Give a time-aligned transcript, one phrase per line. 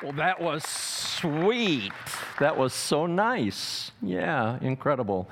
[0.00, 1.90] Well, that was sweet.
[2.38, 3.90] That was so nice.
[4.00, 5.28] Yeah, incredible.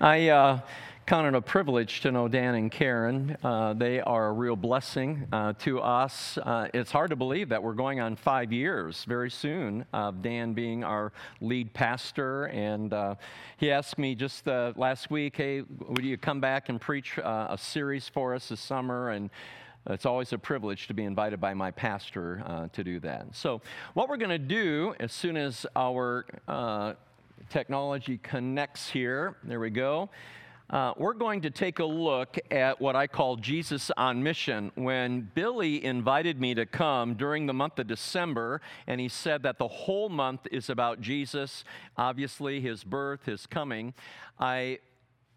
[0.00, 0.60] I uh,
[1.06, 3.36] count it a privilege to know Dan and Karen.
[3.44, 6.36] Uh, they are a real blessing uh, to us.
[6.38, 9.86] Uh, it's hard to believe that we're going on five years very soon,
[10.20, 12.46] Dan being our lead pastor.
[12.46, 13.14] And uh,
[13.56, 17.56] he asked me just uh, last week, hey, would you come back and preach a
[17.56, 19.10] series for us this summer?
[19.10, 19.30] And
[19.88, 23.34] it's always a privilege to be invited by my pastor uh, to do that.
[23.34, 23.62] So,
[23.94, 26.94] what we're going to do as soon as our uh,
[27.48, 30.10] technology connects here, there we go.
[30.70, 34.70] Uh, we're going to take a look at what I call Jesus on Mission.
[34.74, 39.58] When Billy invited me to come during the month of December, and he said that
[39.58, 41.64] the whole month is about Jesus,
[41.96, 43.94] obviously his birth, his coming,
[44.38, 44.80] I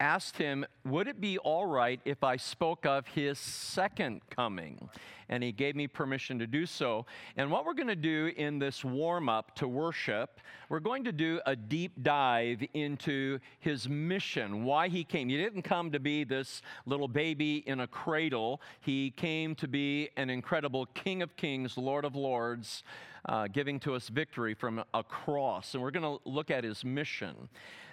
[0.01, 4.89] asked him, Would it be all right if I spoke of his second coming?
[5.29, 7.05] And he gave me permission to do so.
[7.37, 11.13] And what we're going to do in this warm up to worship, we're going to
[11.13, 15.29] do a deep dive into his mission, why he came.
[15.29, 20.09] He didn't come to be this little baby in a cradle, he came to be
[20.17, 22.83] an incredible King of Kings, Lord of Lords.
[23.23, 25.75] Uh, giving to us victory from a cross.
[25.75, 27.49] And we're going to look at his mission.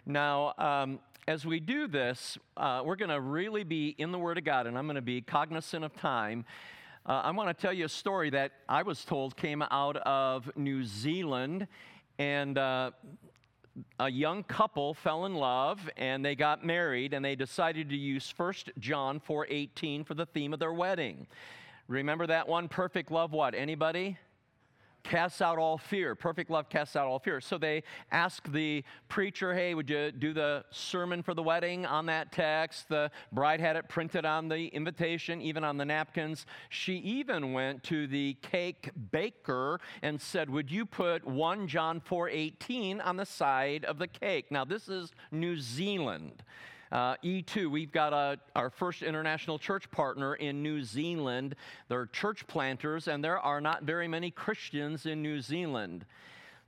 [0.09, 4.39] Now, um, as we do this, uh, we're going to really be in the Word
[4.39, 6.47] of God, and I'm going to be cognizant of time.
[7.05, 10.51] Uh, I want to tell you a story that I was told came out of
[10.57, 11.69] New Zealand,
[12.19, 12.93] and uh,
[14.01, 18.33] a young couple fell in love and they got married, and they decided to use
[18.35, 21.27] 1 John 4:18 for the theme of their wedding.
[21.89, 22.69] Remember that one?
[22.69, 23.33] Perfect love.
[23.33, 23.55] What?
[23.55, 24.17] Anybody?
[25.03, 26.15] Casts out all fear.
[26.15, 27.41] Perfect love casts out all fear.
[27.41, 32.07] So they ask the preacher, hey, would you do the sermon for the wedding on
[32.07, 32.89] that text?
[32.89, 36.47] The bride had it printed on the invitation, even on the napkins.
[36.69, 42.29] She even went to the cake baker and said, would you put 1 John 4
[42.29, 44.51] 18 on the side of the cake?
[44.51, 46.43] Now, this is New Zealand.
[46.91, 51.55] Uh, E2, we've got a, our first international church partner in New Zealand.
[51.89, 56.07] They're church planters, and there are not very many Christians in New Zealand.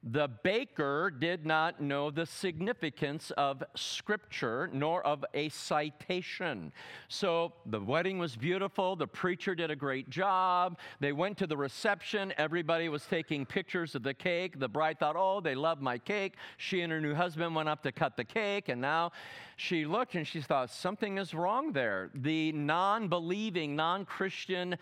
[0.02, 6.72] The baker did not know the significance of scripture nor of a citation.
[7.08, 8.96] So the wedding was beautiful.
[8.96, 10.78] The preacher did a great job.
[11.00, 12.32] They went to the reception.
[12.38, 14.58] Everybody was taking pictures of the cake.
[14.58, 16.36] The bride thought, oh, they love my cake.
[16.56, 19.12] She and her new husband went up to cut the cake, and now
[19.56, 22.10] she looked and she thought, something is wrong there.
[22.14, 24.78] The non believing, non Christian,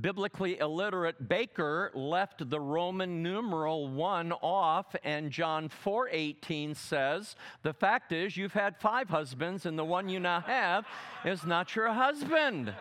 [0.00, 8.12] biblically illiterate baker left the Roman numeral 1 off and John 4:18 says, "The fact
[8.12, 10.86] is you've had 5 husbands and the one you now have
[11.24, 12.74] is not your husband."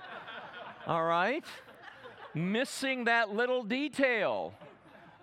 [0.87, 1.45] All right?
[2.33, 4.53] Missing that little detail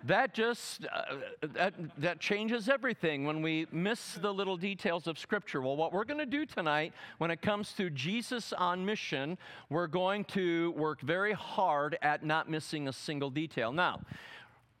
[0.03, 5.61] that just uh, that, that changes everything when we miss the little details of scripture.
[5.61, 9.37] Well what we're going to do tonight when it comes to jesus on mission
[9.69, 13.71] we're going to work very hard at not missing a single detail.
[13.71, 14.01] Now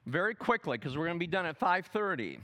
[0.05, 2.39] very quickly because we're going to be done at 5.30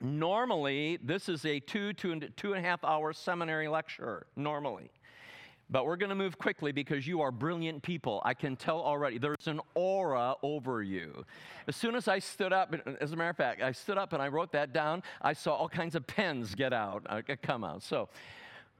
[0.00, 4.90] normally this is a two two and two and a half hour seminary lecture normally
[5.72, 8.20] but we're going to move quickly because you are brilliant people.
[8.26, 9.16] I can tell already.
[9.16, 11.24] There's an aura over you.
[11.66, 14.22] As soon as I stood up, as a matter of fact, I stood up and
[14.22, 17.82] I wrote that down, I saw all kinds of pens get out, uh, come out.
[17.82, 18.10] So,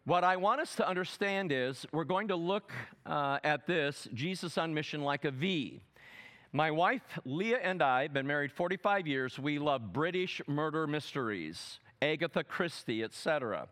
[0.04, 2.72] what I want us to understand is we're going to look
[3.06, 5.80] uh, at this Jesus on mission like a V.
[6.52, 9.38] My wife, Leah, and I have been married 45 years.
[9.38, 13.68] We love British murder mysteries, Agatha Christie, etc.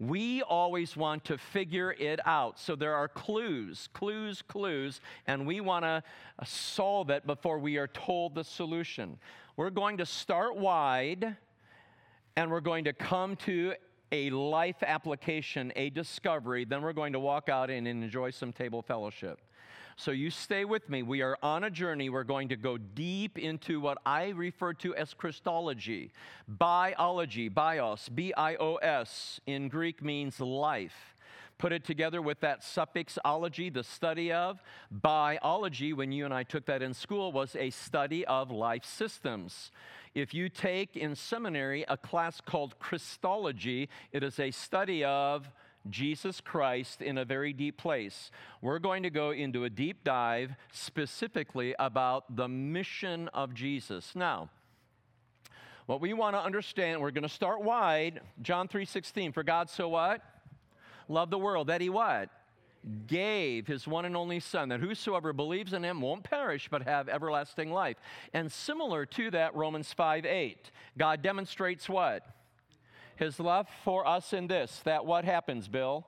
[0.00, 2.58] We always want to figure it out.
[2.58, 6.02] So there are clues, clues, clues, and we want to
[6.42, 9.18] solve it before we are told the solution.
[9.56, 11.36] We're going to start wide
[12.34, 13.74] and we're going to come to
[14.10, 16.64] a life application, a discovery.
[16.64, 19.38] Then we're going to walk out and enjoy some table fellowship.
[20.00, 21.02] So you stay with me.
[21.02, 22.08] We are on a journey.
[22.08, 26.10] We're going to go deep into what I refer to as Christology.
[26.48, 31.14] Biology, bios, B I O S, in Greek means life.
[31.58, 34.62] Put it together with that suffix ology, the study of.
[34.90, 39.70] Biology, when you and I took that in school, was a study of life systems.
[40.14, 45.50] If you take in seminary a class called Christology, it is a study of
[45.88, 48.30] Jesus Christ in a very deep place.
[48.60, 54.12] We're going to go into a deep dive specifically about the mission of Jesus.
[54.14, 54.50] Now,
[55.86, 58.20] what we want to understand, we're going to start wide.
[58.42, 60.22] John 3:16, for God so what?
[61.08, 62.30] Love the world that he what?
[63.06, 67.08] gave his one and only Son, that whosoever believes in him won't perish but have
[67.08, 67.96] everlasting life.
[68.32, 72.22] And similar to that, Romans 5 8, God demonstrates what?
[73.20, 76.06] His love for us in this, that what happens, Bill?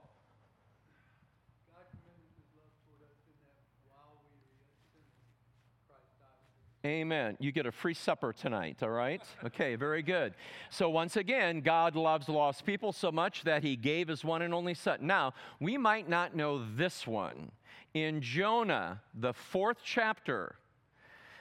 [6.87, 7.37] Amen.
[7.39, 9.21] You get a free supper tonight, all right?
[9.45, 10.33] Okay, very good.
[10.71, 14.55] So, once again, God loves lost people so much that he gave his one and
[14.55, 15.01] only son.
[15.03, 17.53] Now, we might not know this one.
[17.93, 20.57] In Jonah, the fourth chapter,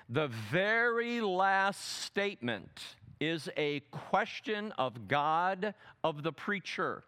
[0.09, 7.03] the very last statement is a question of God of the preacher.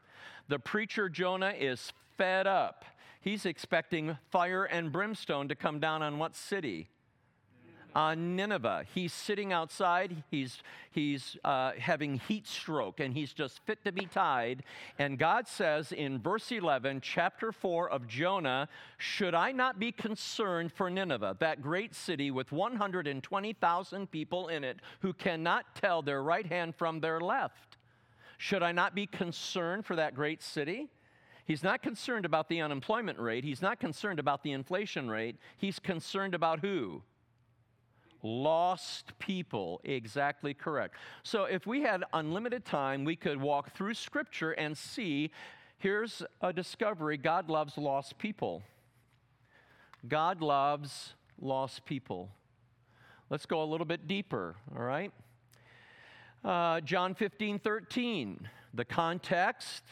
[0.47, 2.85] The preacher Jonah is fed up.
[3.19, 6.89] He's expecting fire and brimstone to come down on what city?
[7.95, 8.85] On Nineveh.
[8.93, 10.61] He's sitting outside, he's,
[10.91, 14.63] he's uh, having heat stroke, and he's just fit to be tied.
[14.99, 18.67] And God says in verse 11, chapter 4 of Jonah,
[18.97, 24.79] Should I not be concerned for Nineveh, that great city with 120,000 people in it
[25.01, 27.77] who cannot tell their right hand from their left?
[28.37, 30.89] Should I not be concerned for that great city?
[31.45, 33.43] He's not concerned about the unemployment rate.
[33.43, 35.37] He's not concerned about the inflation rate.
[35.57, 37.03] He's concerned about who?
[38.23, 39.81] Lost people.
[39.83, 40.95] Exactly correct.
[41.23, 45.31] So, if we had unlimited time, we could walk through Scripture and see
[45.77, 48.63] here's a discovery God loves lost people.
[50.07, 52.29] God loves lost people.
[53.29, 55.11] Let's go a little bit deeper, all right?
[56.43, 58.49] Uh, John 15, 13.
[58.73, 59.83] The context.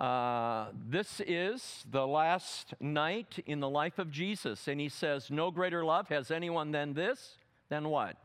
[0.00, 5.50] Uh, this is the last night in the life of Jesus, and he says, No
[5.50, 7.36] greater love has anyone than this
[7.74, 8.16] then what?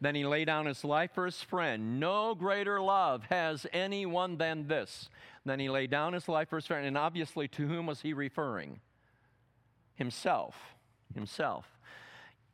[0.00, 2.00] Then he laid down his life for his friend.
[2.00, 5.10] No greater love has anyone than this.
[5.44, 6.86] Then he laid down his life for his friend.
[6.86, 8.80] And obviously, to whom was he referring?
[9.96, 10.56] Himself.
[11.14, 11.66] Himself.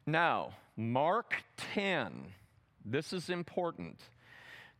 [0.05, 1.45] Now, Mark
[1.75, 2.33] 10.
[2.85, 4.01] This is important.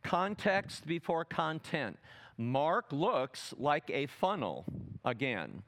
[0.03, 1.97] Context before content.
[2.37, 4.65] Mark looks like a funnel
[5.05, 5.63] again.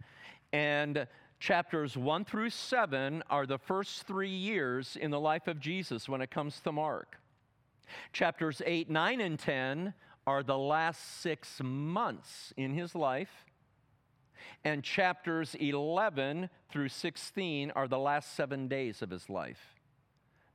[0.51, 1.07] And
[1.39, 6.21] Chapters 1 through 7 are the first three years in the life of Jesus when
[6.21, 7.17] it comes to Mark.
[8.11, 9.93] Chapters 8, 9, and 10
[10.27, 13.45] are the last six months in his life.
[14.65, 19.75] And chapters 11 through 16 are the last seven days of his life.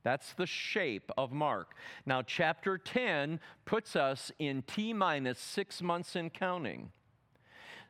[0.03, 1.73] That's the shape of Mark.
[2.05, 6.91] Now, chapter 10 puts us in T minus six months in counting.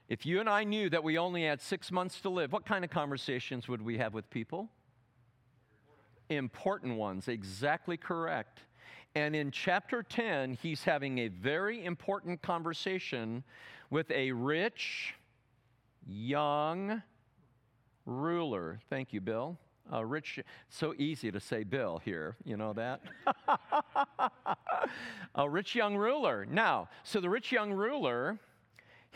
[0.08, 2.86] If you and I knew that we only had six months to live, what kind
[2.86, 4.70] of conversations would we have with people?
[6.30, 8.60] Important ones, exactly correct.
[9.16, 13.44] And in chapter 10, he's having a very important conversation
[13.90, 15.16] with a rich,
[16.06, 17.02] young
[18.06, 18.80] ruler.
[18.90, 19.58] Thank you, Bill.
[19.92, 23.02] A rich, so easy to say Bill here, you know that?
[25.36, 26.46] a rich young ruler.
[26.50, 28.40] Now, so the rich young ruler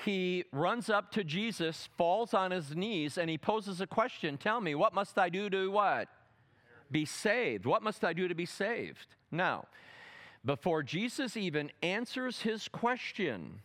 [0.06, 4.62] he runs up to Jesus, falls on his knees, and he poses a question Tell
[4.62, 6.08] me, what must I do to what?
[6.92, 7.66] Be saved.
[7.66, 9.16] What must I do to be saved?
[9.32, 9.68] Now,
[10.44, 13.62] before Jesus even answers his question,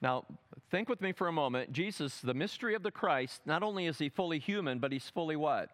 [0.00, 0.24] now
[0.70, 1.72] think with me for a moment.
[1.72, 5.36] Jesus, the mystery of the Christ, not only is he fully human, but he's fully
[5.36, 5.70] what?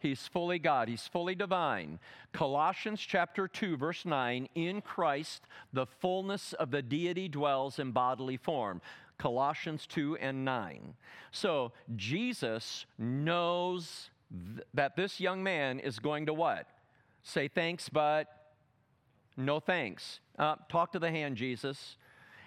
[0.00, 1.98] He's fully God, he's fully divine.
[2.32, 8.38] Colossians chapter 2 verse 9, in Christ the fullness of the deity dwells in bodily
[8.38, 8.80] form.
[9.18, 10.94] Colossians 2 and 9.
[11.30, 16.66] So Jesus knows th- that this young man is going to what?
[17.22, 18.54] Say thanks, but
[19.36, 20.20] no thanks.
[20.38, 21.98] Uh, talk to the hand, Jesus.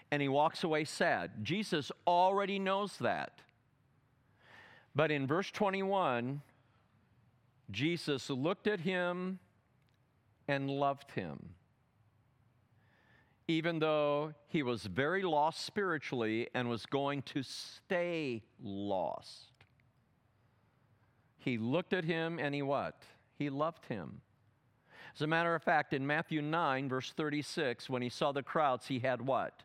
[0.10, 1.32] And he walks away sad.
[1.44, 3.40] Jesus already knows that.
[4.96, 6.42] But in verse 21,
[7.72, 9.40] Jesus looked at him
[10.48, 11.50] and loved him.
[13.48, 19.52] Even though he was very lost spiritually and was going to stay lost.
[21.38, 23.04] He looked at him and he what?
[23.38, 24.22] He loved him.
[25.14, 28.88] As a matter of fact, in Matthew 9, verse 36, when he saw the crowds,
[28.88, 29.62] he had what?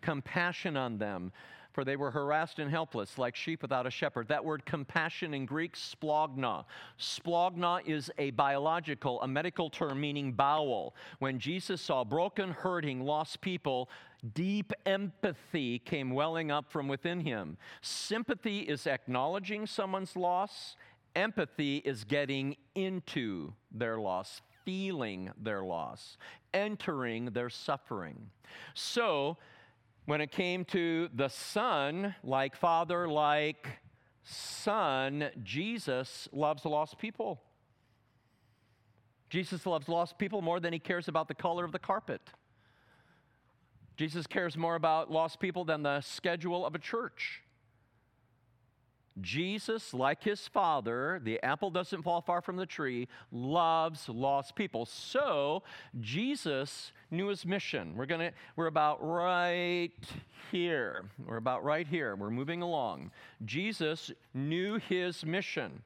[0.00, 1.32] Compassion, Compassion on them
[1.74, 4.28] for they were harassed and helpless, like sheep without a shepherd.
[4.28, 6.64] That word compassion in Greek, splagna.
[6.98, 10.94] Splagna is a biological, a medical term meaning bowel.
[11.18, 13.90] When Jesus saw broken, hurting, lost people,
[14.34, 17.56] deep empathy came welling up from within him.
[17.82, 20.76] Sympathy is acknowledging someone's loss,
[21.16, 26.16] empathy is getting into their loss, feeling their loss,
[26.52, 28.30] entering their suffering.
[28.74, 29.36] So,
[30.06, 33.66] When it came to the Son, like Father, like
[34.22, 37.42] Son, Jesus loves lost people.
[39.30, 42.20] Jesus loves lost people more than he cares about the color of the carpet.
[43.96, 47.43] Jesus cares more about lost people than the schedule of a church.
[49.20, 54.86] Jesus, like his father, the apple doesn't fall far from the tree, loves lost people.
[54.86, 55.62] So
[56.00, 57.94] Jesus knew his mission.
[57.96, 59.92] We're gonna we're about right
[60.50, 61.04] here.
[61.24, 62.16] We're about right here.
[62.16, 63.12] We're moving along.
[63.44, 65.82] Jesus knew his mission.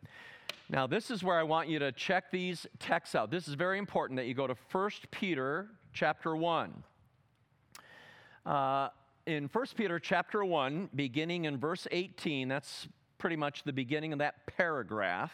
[0.71, 3.31] Now, this is where I want you to check these texts out.
[3.31, 6.83] This is very important that you go to 1 Peter chapter 1.
[8.45, 8.89] Uh,
[9.25, 12.89] in 1 Peter chapter 1, beginning in verse 18, that's
[13.19, 15.33] pretty much the beginning of that paragraph.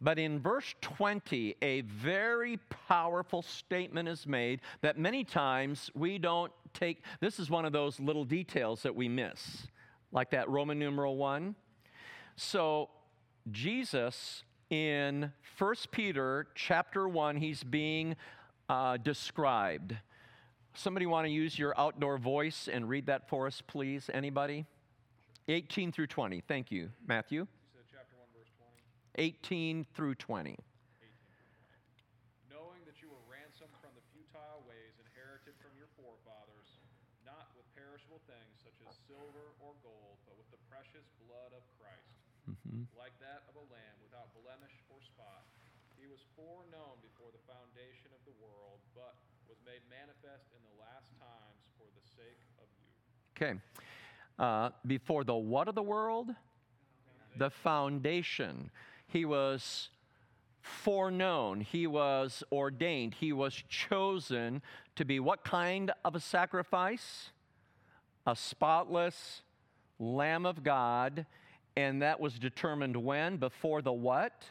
[0.00, 6.52] But in verse 20, a very powerful statement is made that many times we don't
[6.72, 7.02] take.
[7.20, 9.66] This is one of those little details that we miss,
[10.12, 11.54] like that Roman numeral 1.
[12.36, 12.90] So,
[13.50, 18.14] Jesus in 1 Peter chapter 1, he's being
[18.68, 19.96] uh, described.
[20.74, 24.08] Somebody want to use your outdoor voice and read that for us, please?
[24.12, 24.66] Anybody?
[25.48, 26.44] 18 through 20.
[26.44, 27.48] Thank you, Matthew.
[27.48, 28.68] You said chapter 1, verse 20.
[29.16, 30.52] 18 through 20.
[30.52, 30.60] 18
[32.52, 36.76] Knowing that you were ransomed from the futile ways inherited from your forefathers,
[37.24, 41.64] not with perishable things such as silver or gold, but with the precious blood of
[41.80, 42.84] Christ, mm-hmm.
[42.92, 45.48] like that of a lamb without blemish or spot.
[45.96, 49.16] He was foreknown before the foundation of the world, but
[49.48, 52.92] was made manifest in the last times for the sake of you.
[53.32, 53.56] Okay.
[54.38, 56.30] Uh, before the what of the world?
[57.36, 58.70] The foundation.
[59.08, 59.88] He was
[60.60, 61.60] foreknown.
[61.60, 63.14] He was ordained.
[63.14, 64.62] He was chosen
[64.96, 67.30] to be what kind of a sacrifice?
[68.26, 69.42] A spotless
[69.98, 71.26] Lamb of God.
[71.76, 73.36] And that was determined when?
[73.36, 74.44] Before the what?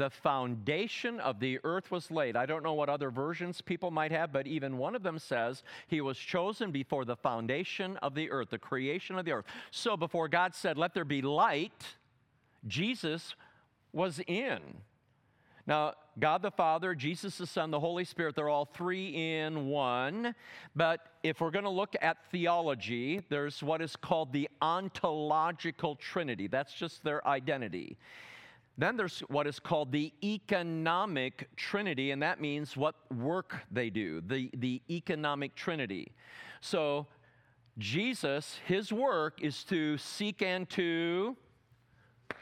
[0.00, 2.34] The foundation of the earth was laid.
[2.34, 5.62] I don't know what other versions people might have, but even one of them says
[5.88, 9.44] he was chosen before the foundation of the earth, the creation of the earth.
[9.70, 11.84] So before God said, Let there be light,
[12.66, 13.34] Jesus
[13.92, 14.60] was in.
[15.66, 20.34] Now, God the Father, Jesus the Son, the Holy Spirit, they're all three in one.
[20.74, 26.46] But if we're going to look at theology, there's what is called the ontological Trinity.
[26.46, 27.98] That's just their identity.
[28.80, 34.22] Then there's what is called the economic trinity, and that means what work they do,
[34.22, 36.12] the, the economic trinity.
[36.62, 37.06] So,
[37.76, 41.36] Jesus, his work is to seek and to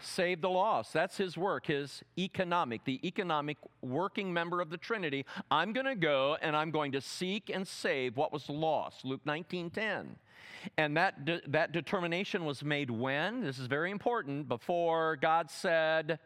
[0.01, 0.93] save the lost.
[0.93, 5.25] That's his work, his economic, the economic working member of the Trinity.
[5.51, 9.05] I'm going to go and I'm going to seek and save what was lost.
[9.05, 10.17] Luke 19:10.
[10.77, 13.41] And that de- that determination was made when?
[13.41, 14.49] This is very important.
[14.49, 16.19] Before God said,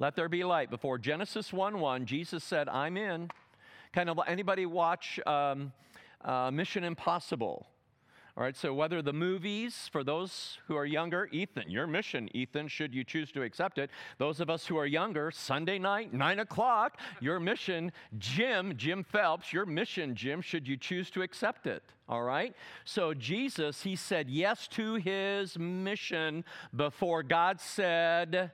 [0.00, 3.30] "Let there be light." Before Genesis 1:1, Jesus said, "I'm in."
[3.92, 5.72] Kind of anybody watch um,
[6.24, 7.66] uh, Mission Impossible?
[8.36, 12.68] All right, so whether the movies, for those who are younger, Ethan, your mission, Ethan,
[12.68, 13.90] should you choose to accept it.
[14.18, 19.52] Those of us who are younger, Sunday night, 9 o'clock, your mission, Jim, Jim Phelps,
[19.52, 21.82] your mission, Jim, should you choose to accept it.
[22.08, 22.54] All right?
[22.84, 28.52] So Jesus, he said yes to his mission before God said,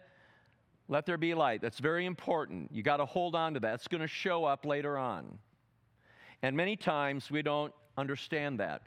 [0.88, 1.60] let there be light.
[1.60, 2.70] That's very important.
[2.72, 3.74] You got to hold on to that.
[3.74, 5.38] It's going to show up later on.
[6.42, 8.82] And many times we don't understand that.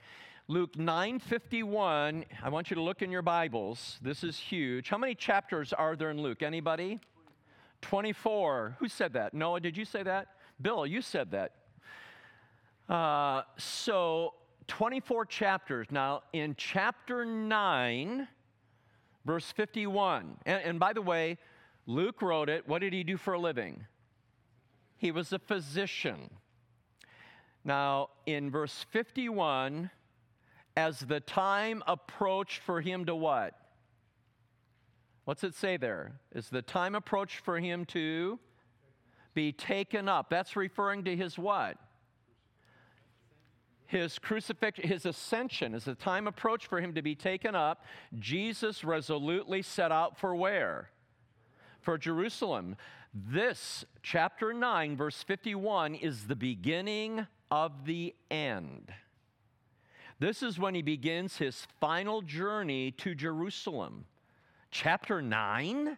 [0.47, 3.99] Luke 9:51, I want you to look in your Bibles.
[4.01, 4.89] This is huge.
[4.89, 6.41] How many chapters are there in Luke?
[6.41, 6.99] Anybody?
[7.81, 8.77] 24.
[8.79, 9.33] Who said that?
[9.33, 10.27] Noah, did you say that?
[10.61, 11.53] Bill, you said that.
[12.89, 14.33] Uh, so
[14.67, 15.87] 24 chapters.
[15.91, 18.27] Now, in chapter 9,
[19.25, 21.37] verse 51, and, and by the way,
[21.89, 22.67] Luke wrote it.
[22.67, 23.87] What did he do for a living?
[24.95, 26.29] He was a physician.
[27.63, 29.89] Now, in verse 51,
[30.77, 33.55] as the time approached for him to what?
[35.25, 36.19] What's it say there?
[36.31, 38.37] Is the time approached for him to
[39.33, 40.29] be taken up?
[40.29, 41.75] That's referring to his what?
[43.87, 45.73] His crucifixion, his ascension.
[45.73, 47.83] As the time approached for him to be taken up,
[48.19, 50.91] Jesus resolutely set out for where?
[51.81, 52.75] For Jerusalem.
[53.13, 58.93] This, chapter 9, verse 51, is the beginning of the end.
[60.19, 64.05] This is when he begins his final journey to Jerusalem.
[64.69, 65.97] Chapter 9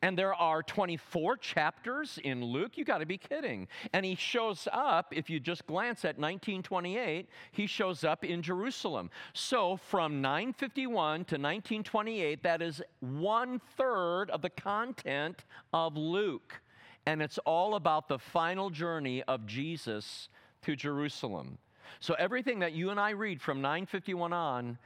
[0.00, 2.78] And there are 24 chapters in Luke.
[2.78, 3.66] You got to be kidding.
[3.92, 9.10] And he shows up, if you just glance at 1928, he shows up in Jerusalem.
[9.32, 16.60] So from 951 to 1928, that is one third of the content of Luke.
[17.06, 20.28] And it's all about the final journey of Jesus
[20.62, 21.58] to Jerusalem.
[21.98, 24.78] So everything that you and I read from 951 on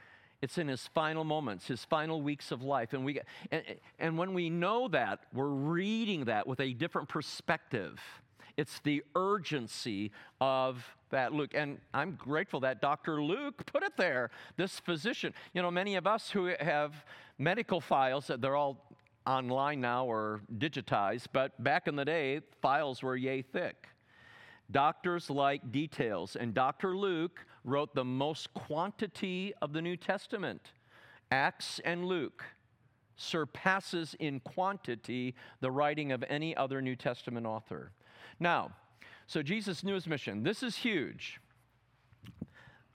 [0.43, 2.91] it's in his final moments, his final weeks of life.
[2.91, 3.63] And, we, and,
[3.97, 7.97] and when we know that, we're reading that with a different perspective.
[8.57, 11.51] It's the urgency of that Luke.
[11.55, 13.23] And I'm grateful that Dr.
[13.23, 15.33] Luke put it there, this physician.
[15.53, 16.93] You know, many of us who have
[17.37, 18.91] medical files, they're all
[19.25, 23.87] online now or digitized, but back in the day, files were yay thick.
[24.69, 26.97] Doctors like details, and Dr.
[26.97, 30.71] Luke wrote the most quantity of the New Testament.
[31.31, 32.43] Acts and Luke
[33.15, 37.91] surpasses in quantity the writing of any other New Testament author.
[38.39, 38.71] Now,
[39.27, 40.43] so Jesus knew his mission.
[40.43, 41.39] This is huge.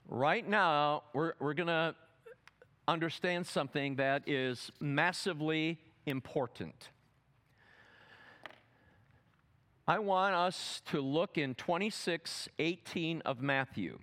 [0.07, 1.95] Right now, we're, we're going to
[2.87, 6.89] understand something that is massively important.
[9.87, 13.99] I want us to look in 26 18 of Matthew.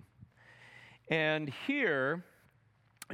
[1.09, 2.25] And here,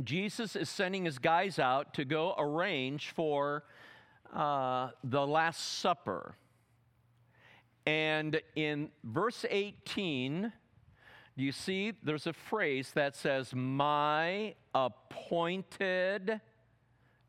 [0.03, 3.63] Jesus is sending his guys out to go arrange for
[4.33, 6.35] uh, the Last Supper.
[7.85, 10.51] And in verse 18,
[11.35, 16.39] you see there's a phrase that says, My appointed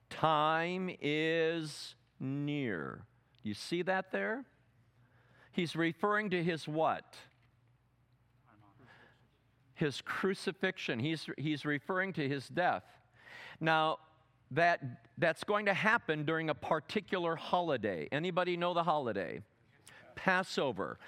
[0.08, 3.02] time is near.
[3.42, 4.44] You see that there?
[5.52, 7.16] He's referring to his what?
[9.74, 10.98] His crucifixion.
[10.98, 12.84] He's, he's referring to his death.
[13.60, 13.98] Now,
[14.50, 14.80] that,
[15.18, 18.08] that's going to happen during a particular holiday.
[18.12, 19.40] Anybody know the holiday?
[20.14, 20.98] Passover.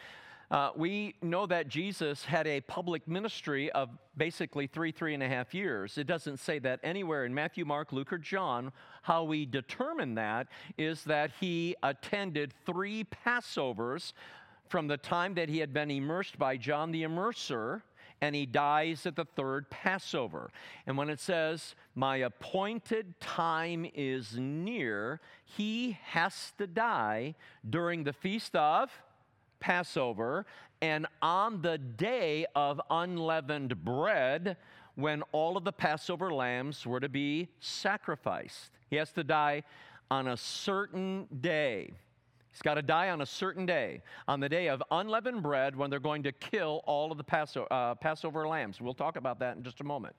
[0.48, 5.28] Uh, we know that Jesus had a public ministry of basically three, three and a
[5.28, 5.98] half years.
[5.98, 8.72] It doesn't say that anywhere in Matthew, Mark, Luke, or John.
[9.02, 10.46] How we determine that
[10.78, 14.12] is that he attended three Passovers
[14.68, 17.82] from the time that he had been immersed by John the Immerser
[18.20, 20.50] and he dies at the third Passover.
[20.86, 27.34] And when it says, My appointed time is near, he has to die
[27.68, 28.90] during the feast of
[29.60, 30.46] Passover,
[30.80, 34.56] and on the day of unleavened bread,
[34.94, 38.70] when all of the Passover lambs were to be sacrificed.
[38.88, 39.62] He has to die
[40.10, 41.92] on a certain day.
[42.56, 45.90] He's got to die on a certain day, on the day of unleavened bread, when
[45.90, 48.80] they're going to kill all of the Passover, uh, Passover lambs.
[48.80, 50.16] We'll talk about that in just a moment.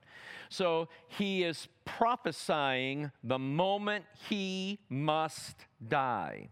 [0.48, 6.50] So he is prophesying the moment he must die.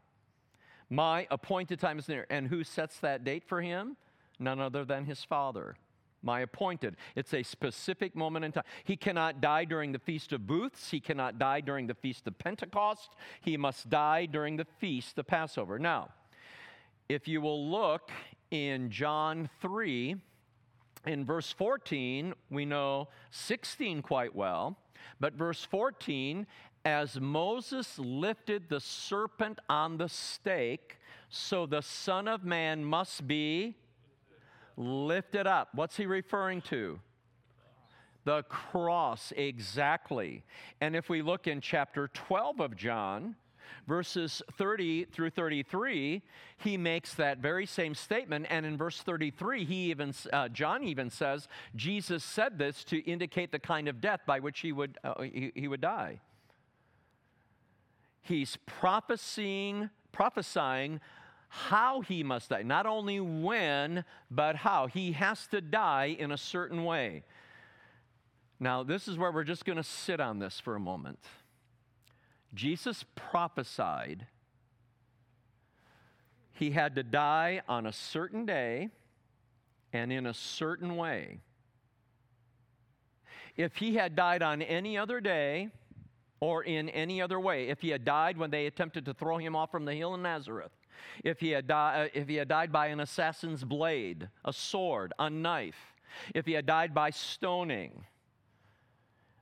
[0.91, 2.27] My appointed time is near.
[2.31, 3.97] And who sets that date for him?
[4.41, 5.77] None other than his father.
[6.27, 6.97] My appointed.
[7.15, 8.65] It's a specific moment in time.
[8.85, 10.91] He cannot die during the Feast of Booths.
[10.91, 13.15] He cannot die during the Feast of Pentecost.
[13.41, 15.79] He must die during the Feast of Passover.
[15.79, 16.09] Now,
[17.09, 18.11] if you will look
[18.51, 20.17] in John 3,
[21.07, 24.77] in verse 14, we know 16 quite well,
[25.21, 26.45] but verse 14
[26.85, 33.77] as Moses lifted the serpent on the stake, so the Son of Man must be
[34.77, 35.69] lifted up.
[35.75, 37.01] What's he referring to?
[38.25, 40.45] The cross, exactly.
[40.81, 43.37] And if we look in chapter 12 of John,
[43.87, 46.23] verses 30 through 33
[46.57, 51.11] he makes that very same statement and in verse 33 he even uh, john even
[51.11, 55.21] says jesus said this to indicate the kind of death by which he would uh,
[55.21, 56.21] he, he would die
[58.27, 61.01] he's prophesying, prophesying
[61.57, 62.63] how he must die.
[62.63, 64.87] Not only when, but how.
[64.87, 67.25] He has to die in a certain way.
[68.61, 71.19] Now, this is where we're just going to sit on this for a moment.
[72.55, 74.27] Jesus prophesied
[76.53, 78.89] he had to die on a certain day
[79.93, 81.41] and in a certain way.
[83.57, 85.71] If he had died on any other day,
[86.41, 87.69] or in any other way.
[87.69, 90.23] If he had died when they attempted to throw him off from the hill in
[90.23, 90.73] Nazareth,
[91.25, 95.13] if he had, di- uh, if he had died by an assassin's blade, a sword,
[95.19, 95.95] a knife,
[96.35, 98.05] if he had died by stoning,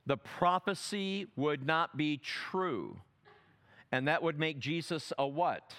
[0.05, 2.97] the prophecy would not be true.
[3.91, 5.73] And that would make Jesus a what?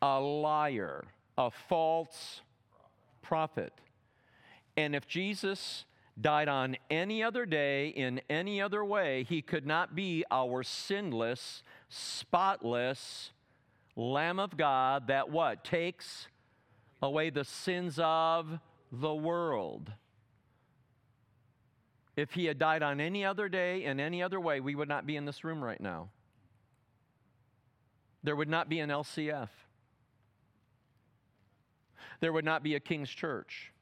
[0.00, 1.04] A liar,
[1.36, 2.40] a false
[3.22, 3.72] prophet.
[4.76, 5.84] And if Jesus
[6.20, 11.62] died on any other day in any other way, he could not be our sinless
[11.88, 13.32] spotless
[13.98, 15.64] Lamb of God that what?
[15.64, 16.28] Takes
[17.02, 18.60] away the sins of
[18.92, 19.92] the world.
[22.16, 25.04] If he had died on any other day in any other way, we would not
[25.04, 26.10] be in this room right now.
[28.22, 29.48] There would not be an LCF.
[32.20, 33.72] There would not be a King's Church.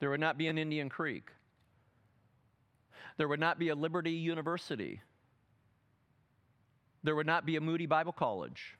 [0.00, 1.30] There would not be an Indian Creek.
[3.16, 5.00] There would not be a Liberty University.
[7.02, 8.76] There would not be a Moody Bible College.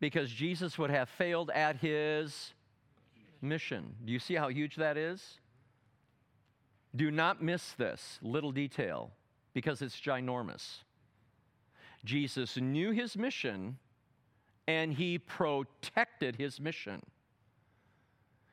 [0.00, 2.54] Because Jesus would have failed at his
[3.42, 3.94] mission.
[4.04, 5.38] Do you see how huge that is?
[6.96, 9.12] Do not miss this little detail
[9.52, 10.78] because it's ginormous.
[12.04, 13.78] Jesus knew his mission
[14.66, 17.02] and he protected his mission.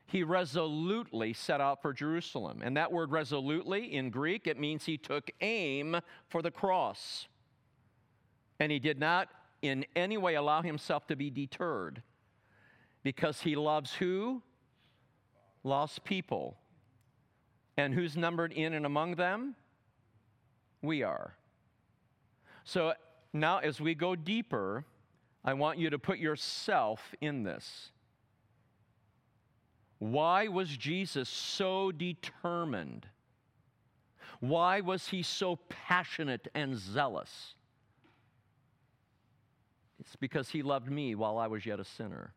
[0.06, 2.60] He resolutely set out for Jerusalem.
[2.62, 7.28] And that word resolutely in Greek, it means he took aim for the cross.
[8.58, 9.28] And he did not
[9.62, 12.02] in any way allow himself to be deterred
[13.02, 14.42] because he loves who?
[15.64, 16.56] Lost people.
[17.76, 19.54] And who's numbered in and among them?
[20.82, 21.34] We are.
[22.64, 22.92] So
[23.32, 24.84] now, as we go deeper,
[25.44, 27.90] I want you to put yourself in this.
[29.98, 33.06] Why was Jesus so determined?
[34.40, 37.54] Why was he so passionate and zealous?
[40.00, 42.32] It's because he loved me while I was yet a sinner.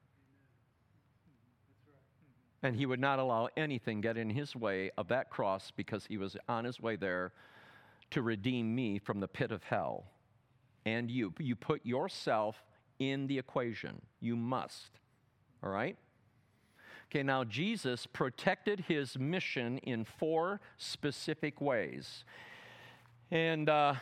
[2.64, 6.18] And he would not allow anything get in his way of that cross because he
[6.18, 7.34] was on his way there
[8.12, 10.06] to redeem me from the pit of hell.
[10.86, 12.62] And you, you put yourself
[13.00, 14.02] in the equation.
[14.20, 15.00] You must.
[15.64, 15.98] All right?
[17.10, 22.24] Okay, now Jesus protected his mission in four specific ways.
[23.32, 23.96] And uh,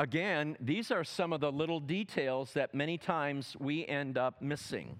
[0.00, 4.98] again, these are some of the little details that many times we end up missing.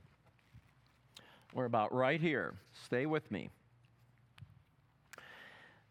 [1.54, 2.54] We're about right here.
[2.84, 3.48] Stay with me.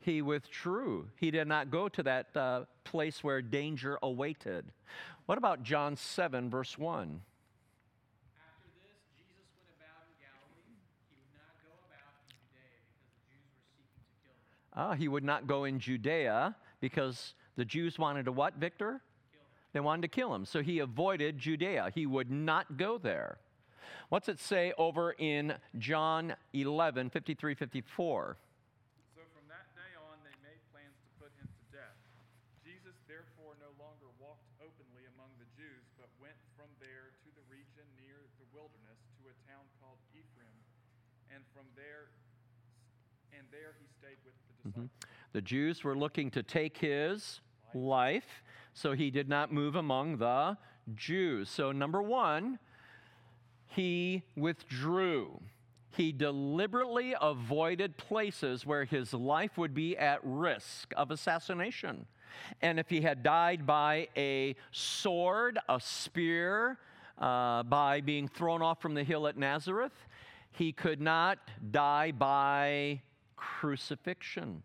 [0.00, 1.08] He withdrew.
[1.16, 4.66] He did not go to that uh, place where danger awaited.
[5.26, 7.22] What about John 7, verse 1?
[8.34, 10.74] After this, Jesus went about in Galilee.
[11.06, 13.94] He would not go about in Judea because the Jews were
[14.26, 19.02] seeking Ah, he would not go in Judea because the Jews wanted to what, Victor?
[19.72, 20.44] They wanted to kill him.
[20.44, 21.92] So he avoided Judea.
[21.94, 23.38] He would not go there.
[24.08, 28.36] What's it say over in John 11, 53, 54?
[29.16, 31.96] So from that day on, they made plans to put him to death.
[32.64, 37.44] Jesus therefore no longer walked openly among the Jews, but went from there to the
[37.48, 40.56] region near the wilderness to a town called Ephraim,
[41.32, 42.12] and from there,
[43.32, 43.88] and there he
[44.64, 44.88] the.
[45.32, 47.40] The Jews were looking to take his
[47.74, 48.42] life,
[48.74, 50.58] so he did not move among the
[50.94, 51.48] Jews.
[51.48, 52.58] So, number one,
[53.66, 55.40] he withdrew.
[55.96, 62.06] He deliberately avoided places where his life would be at risk of assassination.
[62.60, 66.78] And if he had died by a sword, a spear,
[67.18, 69.92] uh, by being thrown off from the hill at Nazareth,
[70.50, 71.38] he could not
[71.70, 73.00] die by
[73.36, 74.62] crucifixion.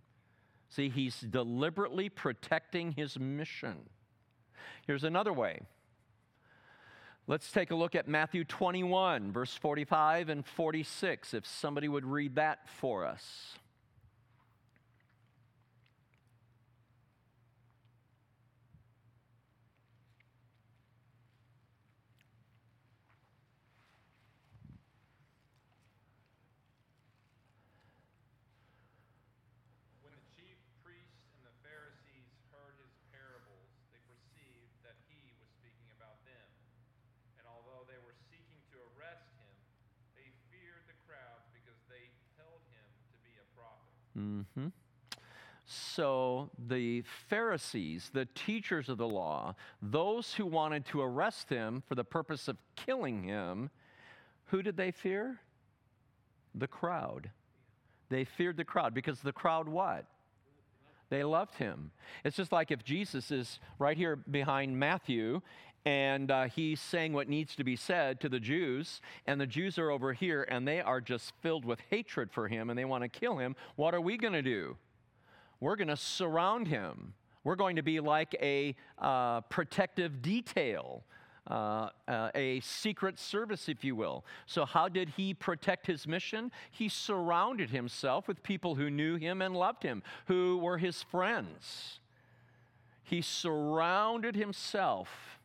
[0.70, 3.78] See, he's deliberately protecting his mission.
[4.86, 5.62] Here's another way.
[7.26, 12.36] Let's take a look at Matthew 21, verse 45 and 46, if somebody would read
[12.36, 13.58] that for us.
[44.18, 44.68] Mm-hmm.
[45.66, 51.96] So the Pharisees, the teachers of the law, those who wanted to arrest him for
[51.96, 53.70] the purpose of killing him,
[54.46, 55.42] who did they fear?
[56.56, 57.30] The crowd.
[58.10, 60.06] They feared the crowd because the crowd what?
[61.10, 61.92] They loved him.
[62.24, 65.42] It's just like if Jesus is right here behind Matthew
[65.88, 69.78] and uh, he's saying what needs to be said to the Jews, and the Jews
[69.80, 73.04] are over here and they are just filled with hatred for him and they want
[73.04, 73.56] to kill him.
[73.78, 74.76] What are we going to do?
[75.62, 77.14] We're going to surround him.
[77.46, 81.06] We're going to be like a uh, protective detail.
[81.50, 84.26] Uh, uh, a secret service, if you will.
[84.48, 86.52] So, how did he protect his mission?
[86.72, 92.02] He surrounded himself with people who knew him and loved him, who were his friends.
[93.02, 95.37] He surrounded himself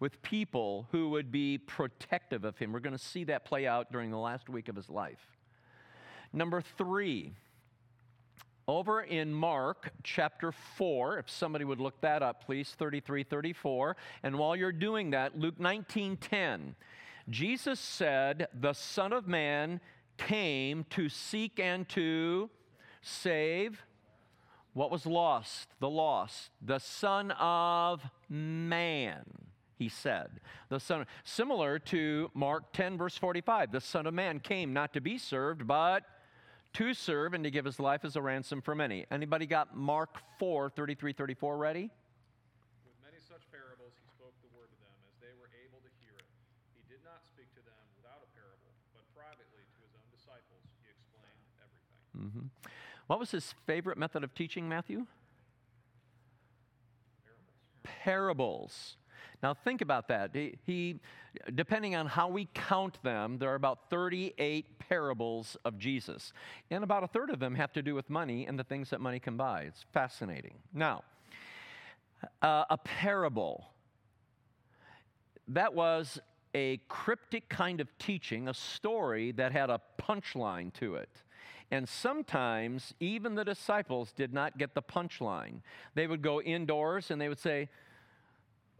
[0.00, 2.72] with people who would be protective of him.
[2.72, 5.36] We're going to see that play out during the last week of his life.
[6.32, 7.32] Number three,
[8.68, 13.96] over in Mark chapter 4, if somebody would look that up, please, 33 34.
[14.22, 16.76] And while you're doing that, Luke 19 10,
[17.30, 19.80] Jesus said, The Son of Man
[20.18, 22.50] came to seek and to
[23.00, 23.82] save
[24.74, 29.47] what was lost, the lost, the Son of Man
[29.78, 30.40] he said.
[30.68, 35.00] The Son, similar to Mark 10, verse 45, the Son of Man came not to
[35.00, 36.04] be served, but
[36.74, 39.06] to serve and to give his life as a ransom for many.
[39.10, 41.90] Anybody got Mark 4, 33, 34 ready?
[42.84, 45.90] With many such parables he spoke the word to them as they were able to
[46.02, 46.28] hear it.
[46.76, 50.66] He did not speak to them without a parable, but privately to his own disciples
[50.84, 51.94] he explained everything.
[52.14, 52.46] Mm-hmm.
[53.08, 55.08] What was his favorite method of teaching, Matthew?
[58.04, 58.98] Parables.
[58.98, 58.98] Parables.
[59.42, 60.34] Now think about that.
[60.66, 61.00] He,
[61.54, 66.32] depending on how we count them, there are about 38 parables of Jesus.
[66.70, 69.00] And about a third of them have to do with money and the things that
[69.00, 69.62] money can buy.
[69.62, 70.54] It's fascinating.
[70.74, 71.04] Now,
[72.42, 73.66] uh, a parable.
[75.46, 76.18] That was
[76.54, 81.22] a cryptic kind of teaching, a story that had a punchline to it.
[81.70, 85.60] And sometimes even the disciples did not get the punchline.
[85.94, 87.68] They would go indoors and they would say,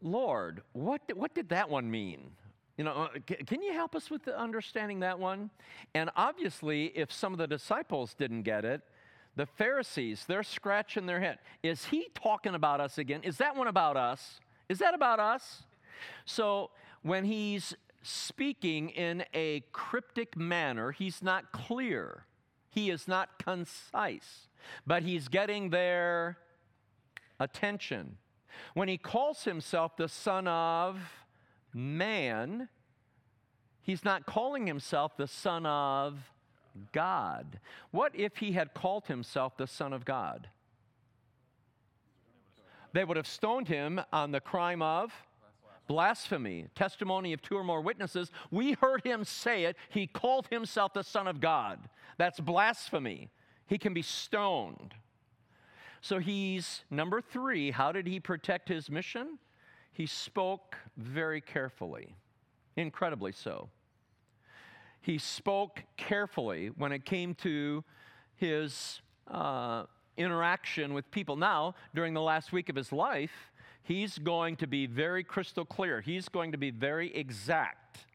[0.03, 2.31] Lord, what, what did that one mean?
[2.77, 3.09] You know, uh,
[3.47, 5.51] can you help us with understanding that one?
[5.95, 8.83] And obviously, if some of the disciples didn't get it,
[9.35, 11.39] the Pharisees, they're scratching their head.
[11.63, 13.23] Is he talking about us again?
[13.25, 14.41] Is that one about us?
[14.69, 15.65] Is that about us?
[16.25, 16.71] So
[17.03, 22.25] when he's speaking in a cryptic manner, he's not clear.
[22.71, 24.49] He is not concise,
[24.87, 26.39] but he's getting their
[27.41, 28.19] attention.
[28.75, 30.99] When he calls himself the Son of
[31.73, 32.69] Man,
[33.83, 36.19] he's not calling himself the Son of
[36.93, 37.61] God.
[37.91, 40.49] What if he had called himself the Son of God?
[42.93, 45.13] They would have stoned him on the crime of
[45.89, 48.31] blasphemy, testimony of two or more witnesses.
[48.51, 49.77] We heard him say it.
[49.89, 51.81] He called himself the Son of God.
[52.19, 53.31] That's blasphemy.
[53.67, 54.95] He can be stoned.
[56.01, 57.71] So he's number three.
[57.71, 59.39] How did he protect his mission?
[59.93, 62.15] He spoke very carefully,
[62.77, 63.69] incredibly so.
[65.01, 67.83] He spoke carefully when it came to
[68.37, 69.85] his uh,
[70.17, 71.37] interaction with people.
[71.37, 73.51] Now, during the last week of his life,
[73.83, 76.01] he's going to be very crystal clear.
[76.01, 78.07] He's going to be very exact.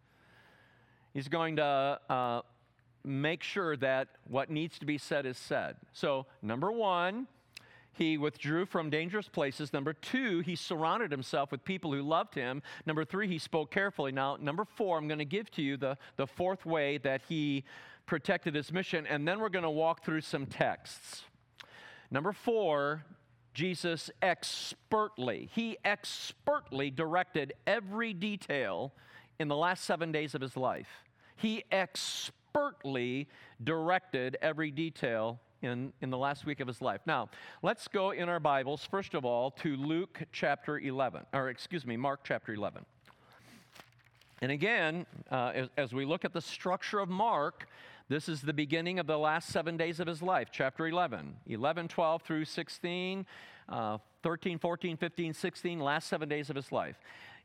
[1.14, 2.42] He's going to uh,
[3.04, 5.76] make sure that what needs to be said is said.
[5.92, 7.28] So, number one,
[7.94, 9.72] he withdrew from dangerous places.
[9.72, 12.62] Number two, he surrounded himself with people who loved him.
[12.86, 14.12] Number three, he spoke carefully.
[14.12, 17.64] Now, number four, I'm going to give to you the, the fourth way that he
[18.06, 21.24] protected his mission, and then we're going to walk through some texts.
[22.12, 23.04] Number four,
[23.54, 28.92] Jesus expertly, he expertly directed every detail
[29.40, 30.90] in the last seven days of his life.
[31.36, 33.28] He expertly
[33.64, 37.02] directed every detail in, in the last week of his life.
[37.06, 37.30] Now,
[37.62, 41.98] let's go in our Bibles, first of all, to Luke chapter 11, or excuse me,
[41.98, 42.86] Mark chapter 11.
[44.42, 47.68] And again, uh, as, we look at the structure of Mark,
[48.10, 51.36] this is the beginning of the last seven days of his life, chapter 11.
[51.48, 53.26] 11, 12 through 16,
[53.70, 56.98] uh, 13, 14, 15, 16, last seven days of his life.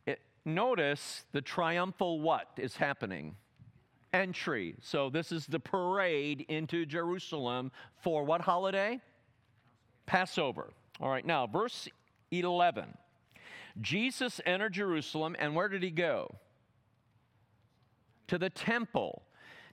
[0.07, 3.37] It, notice the triumphal what is happening
[4.13, 4.75] entry.
[4.81, 7.71] So this is the parade into Jerusalem
[8.03, 9.01] for what holiday?
[10.07, 10.71] Passover.
[11.01, 11.89] All right, now, verse
[12.31, 12.97] 11.
[13.81, 16.35] Jesus entered Jerusalem, and where did he go?
[18.29, 19.23] To the temple.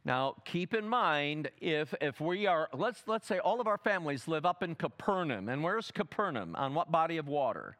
[0.04, 4.28] Now, keep in mind if, if we are, let's, let's say all of our families
[4.28, 5.50] live up in Capernaum.
[5.50, 6.56] And where's Capernaum?
[6.56, 7.78] On what body of water?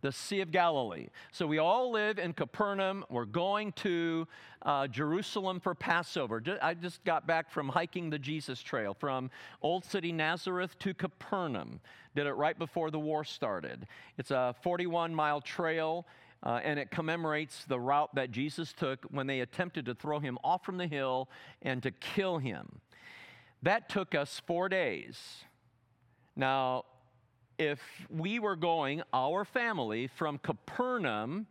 [0.00, 1.08] The Sea of Galilee.
[1.32, 3.04] So we all live in Capernaum.
[3.10, 4.26] We're going to
[4.62, 6.42] uh, Jerusalem for Passover.
[6.62, 9.30] I just got back from hiking the Jesus Trail from
[9.62, 11.80] Old City Nazareth to Capernaum.
[12.14, 13.86] Did it right before the war started.
[14.18, 16.06] It's a 41 mile trail.
[16.42, 20.38] Uh, and it commemorates the route that Jesus took when they attempted to throw him
[20.44, 21.28] off from the hill
[21.62, 22.80] and to kill him.
[23.62, 25.18] That took us four days.
[26.36, 26.84] Now,
[27.58, 31.46] if we were going, our family, from Capernaum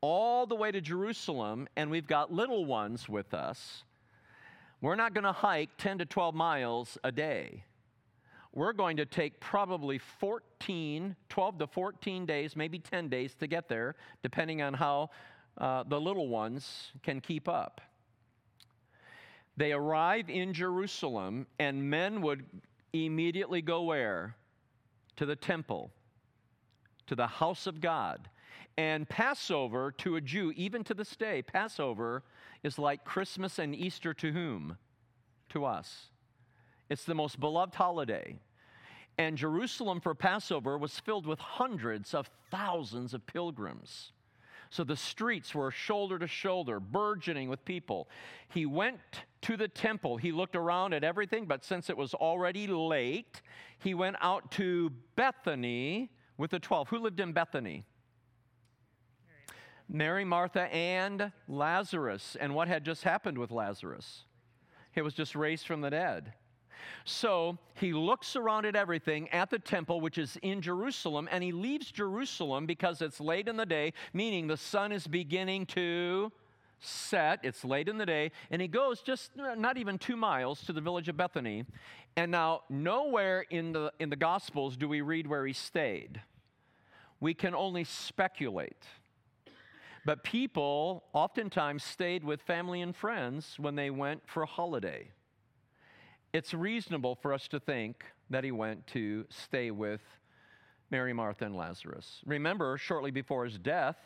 [0.00, 3.84] all the way to Jerusalem, and we've got little ones with us,
[4.80, 7.64] we're not going to hike 10 to 12 miles a day.
[8.54, 13.68] We're going to take probably 14, 12 to 14 days, maybe 10 days to get
[13.68, 15.10] there, depending on how
[15.58, 17.80] uh, the little ones can keep up.
[19.56, 22.44] They arrive in Jerusalem, and men would
[22.92, 24.36] immediately go where?
[25.18, 25.90] To the temple,
[27.08, 28.28] to the house of God.
[28.76, 32.22] And Passover to a Jew, even to this day, Passover
[32.62, 34.78] is like Christmas and Easter to whom?
[35.50, 36.06] To us.
[36.88, 38.38] It's the most beloved holiday.
[39.18, 44.12] And Jerusalem for Passover was filled with hundreds of thousands of pilgrims.
[44.70, 48.08] So the streets were shoulder to shoulder, burgeoning with people.
[48.48, 49.00] He went
[49.42, 50.16] to the temple.
[50.16, 53.40] He looked around at everything, but since it was already late,
[53.78, 56.88] he went out to Bethany with the 12.
[56.88, 57.84] Who lived in Bethany?
[59.88, 62.36] Mary, Martha, and Lazarus.
[62.38, 64.24] And what had just happened with Lazarus?
[64.92, 66.34] He was just raised from the dead.
[67.04, 71.52] So he looks around at everything at the temple, which is in Jerusalem, and he
[71.52, 76.32] leaves Jerusalem because it's late in the day, meaning the sun is beginning to
[76.80, 77.40] set.
[77.42, 80.80] It's late in the day, and he goes just not even two miles to the
[80.80, 81.64] village of Bethany.
[82.16, 86.20] And now, nowhere in the, in the Gospels do we read where he stayed.
[87.20, 88.84] We can only speculate.
[90.04, 95.08] But people oftentimes stayed with family and friends when they went for a holiday
[96.32, 100.02] it's reasonable for us to think that he went to stay with
[100.90, 102.20] Mary, Martha, and Lazarus.
[102.26, 103.96] Remember, shortly before his death,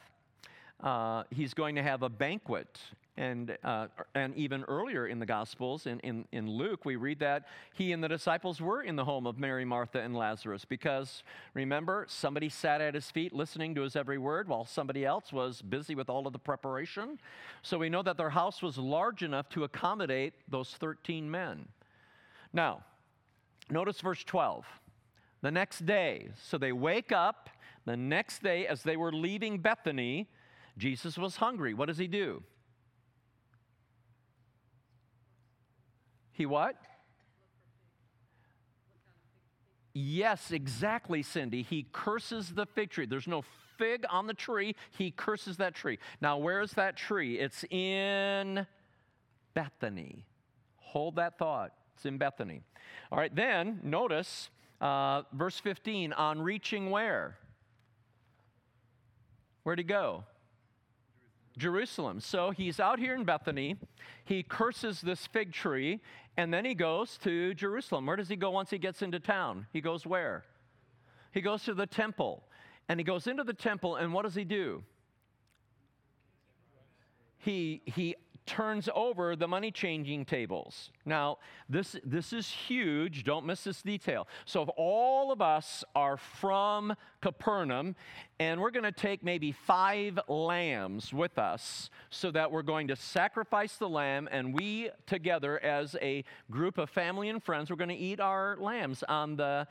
[0.82, 2.78] uh, he's going to have a banquet.
[3.16, 7.46] And, uh, and even earlier in the Gospels, in, in, in Luke, we read that
[7.74, 12.06] he and the disciples were in the home of Mary, Martha, and Lazarus because remember,
[12.08, 15.94] somebody sat at his feet listening to his every word while somebody else was busy
[15.94, 17.18] with all of the preparation.
[17.60, 21.68] So we know that their house was large enough to accommodate those 13 men.
[22.52, 22.84] Now,
[23.70, 24.64] notice verse 12.
[25.40, 27.50] The next day, so they wake up.
[27.84, 30.28] The next day, as they were leaving Bethany,
[30.78, 31.74] Jesus was hungry.
[31.74, 32.42] What does he do?
[36.32, 36.76] He what?
[39.94, 41.62] Yes, exactly, Cindy.
[41.62, 43.06] He curses the fig tree.
[43.06, 43.42] There's no
[43.76, 44.74] fig on the tree.
[44.96, 45.98] He curses that tree.
[46.20, 47.38] Now, where is that tree?
[47.38, 48.66] It's in
[49.54, 50.24] Bethany.
[50.76, 51.72] Hold that thought.
[51.94, 52.62] It's in Bethany.
[53.10, 54.50] All right, then notice
[54.80, 57.38] uh, verse 15 on reaching where?
[59.62, 60.24] Where'd he go?
[61.56, 62.20] Jerusalem.
[62.20, 63.76] So he's out here in Bethany.
[64.24, 66.00] He curses this fig tree,
[66.36, 68.06] and then he goes to Jerusalem.
[68.06, 69.66] Where does he go once he gets into town?
[69.72, 70.44] He goes where?
[71.32, 72.44] He goes to the temple.
[72.88, 74.82] And he goes into the temple, and what does he do?
[77.38, 80.90] He, he turns over the money changing tables.
[81.04, 83.24] Now, this, this is huge.
[83.24, 84.26] Don't miss this detail.
[84.44, 87.94] So, if all of us are from Capernaum,
[88.38, 92.96] and we're going to take maybe five lambs with us so that we're going to
[92.96, 97.88] sacrifice the lamb, and we together, as a group of family and friends, we're going
[97.88, 99.66] to eat our lambs on the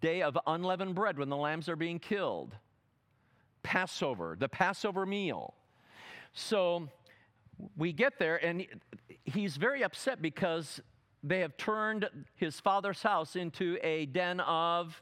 [0.00, 2.56] day of unleavened bread when the lambs are being killed.
[3.62, 5.54] Passover, the Passover meal.
[6.32, 6.88] So,
[7.76, 8.66] we get there, and
[9.24, 10.80] he's very upset because
[11.22, 15.00] they have turned his father's house into a den of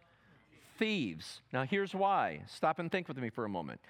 [0.78, 1.40] thieves.
[1.52, 2.42] Now, here's why.
[2.46, 3.80] Stop and think with me for a moment.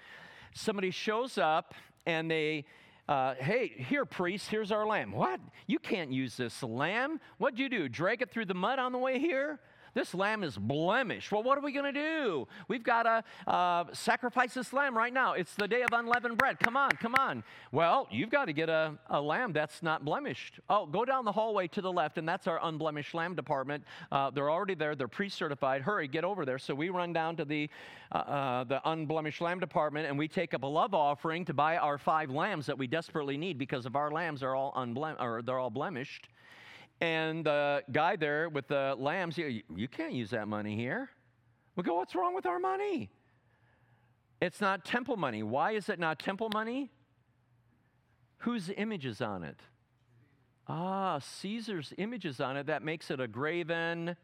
[0.53, 1.73] Somebody shows up
[2.05, 2.65] and they,
[3.07, 5.11] uh, hey, here, priest, here's our lamb.
[5.11, 5.39] What?
[5.67, 7.19] You can't use this lamb.
[7.37, 7.89] What'd you do?
[7.89, 9.59] Drag it through the mud on the way here?
[9.99, 11.29] This lamb is blemished.
[11.29, 12.47] Well, what are we going to do?
[12.69, 15.33] We've got to uh, sacrifice this lamb right now.
[15.33, 16.57] It's the day of unleavened bread.
[16.57, 17.43] Come on, come on.
[17.73, 20.61] Well, you've got to get a, a lamb that's not blemished.
[20.69, 23.83] Oh, go down the hallway to the left, and that's our unblemished lamb department.
[24.09, 24.95] Uh, they're already there.
[24.95, 25.81] They're pre-certified.
[25.81, 26.59] Hurry, get over there.
[26.59, 27.69] So we run down to the
[28.13, 31.75] uh, uh, the unblemished lamb department, and we take up a love offering to buy
[31.75, 35.41] our five lambs that we desperately need because of our lambs are all unblem- or
[35.41, 36.29] they're all blemished.
[37.01, 41.09] And the guy there with the lambs, you, you can't use that money here.
[41.75, 43.09] We go, what's wrong with our money?
[44.41, 45.43] It's not temple money.
[45.43, 46.91] Why is it not temple money?
[48.39, 49.59] Whose image is on it?
[50.67, 52.67] Ah, Caesar's image is on it.
[52.67, 54.15] That makes it a graven.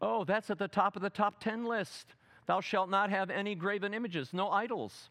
[0.00, 2.14] Oh, that's at the top of the top 10 list.
[2.46, 5.10] Thou shalt not have any graven images, no idols.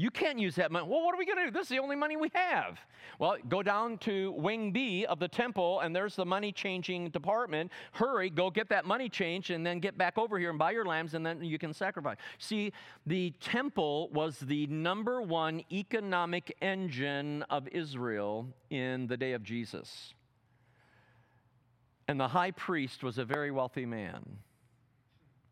[0.00, 0.86] You can't use that money.
[0.88, 1.50] Well, what are we going to do?
[1.50, 2.80] This is the only money we have.
[3.18, 7.70] Well, go down to wing B of the temple, and there's the money changing department.
[7.92, 10.86] Hurry, go get that money changed, and then get back over here and buy your
[10.86, 12.16] lambs, and then you can sacrifice.
[12.38, 12.72] See,
[13.04, 20.14] the temple was the number one economic engine of Israel in the day of Jesus.
[22.08, 24.38] And the high priest was a very wealthy man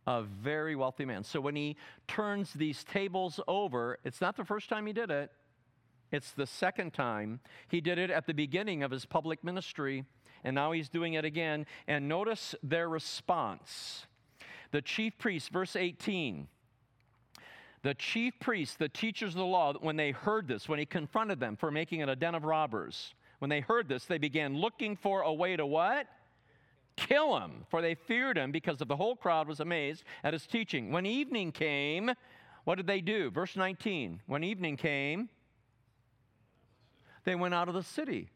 [0.08, 1.22] a very wealthy man.
[1.22, 5.30] So when he turns these tables over, it's not the first time he did it,
[6.10, 7.40] it's the second time.
[7.68, 10.06] He did it at the beginning of his public ministry,
[10.42, 11.66] and now he's doing it again.
[11.86, 14.06] And notice their response.
[14.70, 16.48] The chief priest, verse 18.
[17.82, 21.38] The chief priests, the teachers of the law, when they heard this, when he confronted
[21.38, 24.96] them for making it a den of robbers, when they heard this, they began looking
[24.96, 26.06] for a way to what?
[26.98, 30.46] Kill him, for they feared him because of the whole crowd was amazed at his
[30.46, 30.90] teaching.
[30.90, 32.12] When evening came,
[32.64, 33.30] what did they do?
[33.30, 34.20] Verse 19.
[34.26, 35.28] When evening came,
[37.24, 38.30] they went out of the city.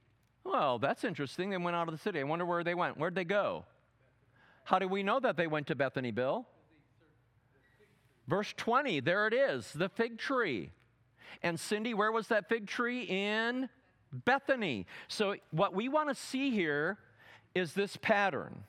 [0.44, 1.50] Well, that's interesting.
[1.50, 2.20] They went out of the city.
[2.20, 2.96] I wonder where they went.
[2.96, 3.64] Where'd they go?
[4.64, 6.46] How do we know that they went to Bethany, Bill?
[8.28, 10.70] Verse 20, there it is, the fig tree.
[11.42, 13.02] And Cindy, where was that fig tree?
[13.02, 13.68] In
[14.12, 14.86] Bethany.
[15.08, 16.98] So, what we want to see here
[17.54, 18.64] is this pattern.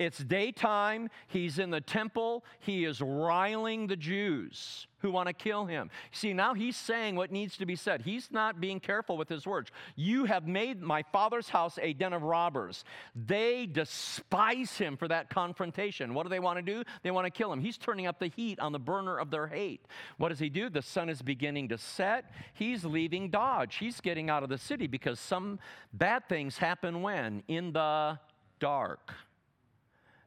[0.00, 1.10] It's daytime.
[1.28, 2.42] He's in the temple.
[2.58, 5.90] He is riling the Jews who want to kill him.
[6.10, 8.00] See, now he's saying what needs to be said.
[8.00, 9.70] He's not being careful with his words.
[9.96, 12.82] You have made my father's house a den of robbers.
[13.14, 16.14] They despise him for that confrontation.
[16.14, 16.82] What do they want to do?
[17.02, 17.60] They want to kill him.
[17.60, 19.84] He's turning up the heat on the burner of their hate.
[20.16, 20.70] What does he do?
[20.70, 22.32] The sun is beginning to set.
[22.54, 23.76] He's leaving Dodge.
[23.76, 25.58] He's getting out of the city because some
[25.92, 27.42] bad things happen when?
[27.48, 28.18] In the
[28.60, 29.12] dark.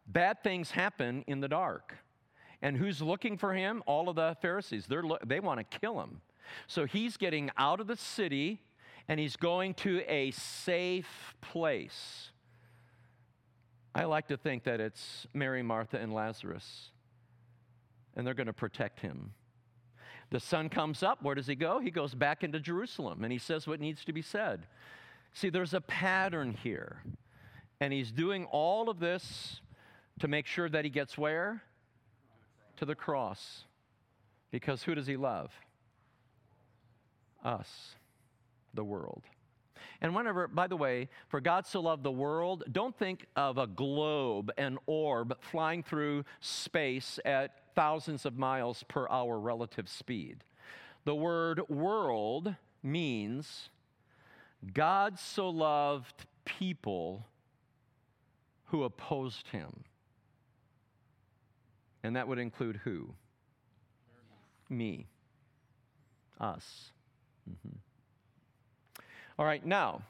[0.05, 1.95] Bad things happen in the dark.
[2.61, 3.83] And who's looking for him?
[3.85, 4.85] All of the Pharisees.
[4.87, 6.21] They're lo- they want to kill him.
[6.67, 8.61] So he's getting out of the city
[9.07, 12.31] and he's going to a safe place.
[13.95, 16.89] I like to think that it's Mary, Martha, and Lazarus,
[18.15, 19.33] and they're going to protect him.
[20.31, 21.21] The sun comes up.
[21.21, 21.79] Where does he go?
[21.79, 24.65] He goes back into Jerusalem and he says what needs to be said.
[25.33, 27.03] See, there's a pattern here.
[27.79, 29.61] And he's doing all of this
[30.19, 31.61] to make sure that he gets where?
[32.77, 33.65] To the cross.
[34.51, 35.51] Because who does he love?
[37.43, 37.95] Us,
[38.73, 39.23] the world.
[40.01, 43.67] And whenever, by the way, for God so loved the world, don't think of a
[43.67, 50.43] globe, an orb flying through space at thousands of miles per hour relative speed.
[51.05, 53.69] The word world means
[54.73, 57.25] God so loved people
[58.65, 59.83] who opposed him.
[62.03, 63.13] And that would include who?
[64.69, 65.07] Me.
[66.39, 66.91] Us.
[67.49, 67.77] Mm-hmm.
[69.39, 70.01] All right, now,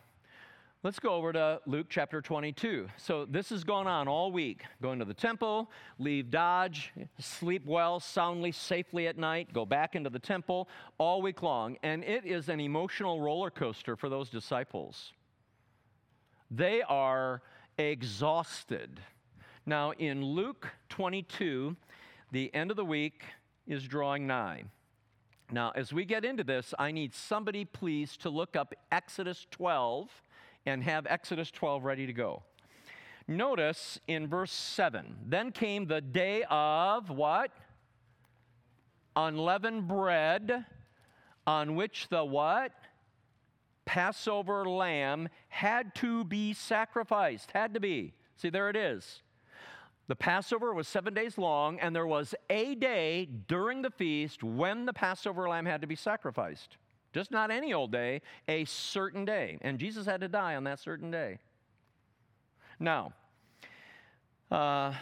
[0.84, 2.90] let's go over to Luke chapter 22.
[2.98, 4.64] So this has gone on all week.
[4.82, 10.10] Going to the temple, leave Dodge, sleep well, soundly, safely at night, go back into
[10.10, 10.68] the temple
[10.98, 11.78] all week long.
[11.84, 15.14] And it is an emotional roller coaster for those disciples.
[16.52, 17.42] They are
[17.78, 19.00] exhausted.
[19.66, 21.78] Now, in Luke 22,
[22.32, 23.24] the end of the week
[23.66, 24.64] is drawing nigh.
[25.52, 30.10] Now, as we get into this, I need somebody, please, to look up Exodus 12
[30.66, 32.44] and have Exodus 12 ready to go.
[33.26, 37.52] Notice in verse 7 then came the day of what?
[39.16, 40.66] Unleavened bread,
[41.48, 42.74] on which the what?
[43.86, 47.52] Passover lamb had to be sacrificed.
[47.52, 48.14] Had to be.
[48.36, 49.22] See, there it is.
[50.08, 54.86] The Passover was seven days long, and there was a day during the feast when
[54.86, 56.78] the Passover lamb had to be sacrificed.
[57.14, 59.58] Just not any old day, a certain day.
[59.62, 61.40] And Jesus had to die on that certain day.
[62.80, 63.14] Now,
[64.52, 64.94] Uh,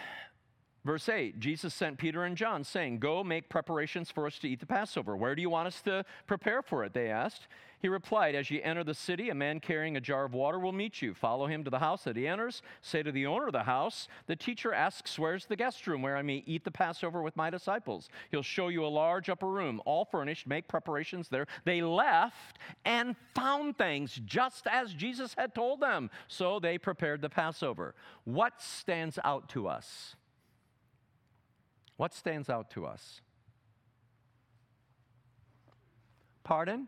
[0.84, 4.60] Verse 8 Jesus sent Peter and John, saying, Go make preparations for us to eat
[4.60, 5.16] the Passover.
[5.16, 6.94] Where do you want us to prepare for it?
[6.94, 7.48] They asked.
[7.82, 10.72] He replied, As you enter the city, a man carrying a jar of water will
[10.72, 11.14] meet you.
[11.14, 12.64] Follow him to the house that he enters.
[12.82, 16.18] Say to the owner of the house, The teacher asks, Where's the guest room where
[16.18, 18.10] I may eat the Passover with my disciples?
[18.32, 20.48] He'll show you a large upper room, all furnished.
[20.48, 21.46] Make preparations there.
[21.64, 26.10] They left and found things just as Jesus had told them.
[26.28, 27.94] So they prepared the Passover.
[28.24, 30.16] What stands out to us?
[32.02, 33.22] What stands out to us?
[36.44, 36.88] Pardon?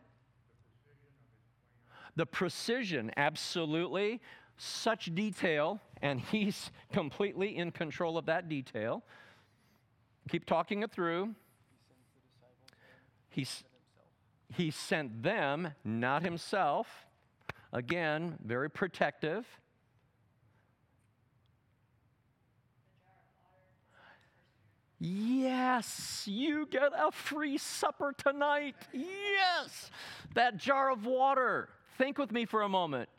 [2.16, 4.22] The precision, absolutely.
[4.58, 9.04] Such detail, and he's completely in control of that detail.
[10.30, 11.36] Keep talking it through.
[13.30, 16.88] He sent them, not himself.
[17.72, 19.46] Again, very protective.
[25.06, 28.76] Yes, you get a free supper tonight.
[28.94, 29.92] Yes,
[30.34, 31.68] that jar of water.
[31.98, 33.10] Think with me for a moment.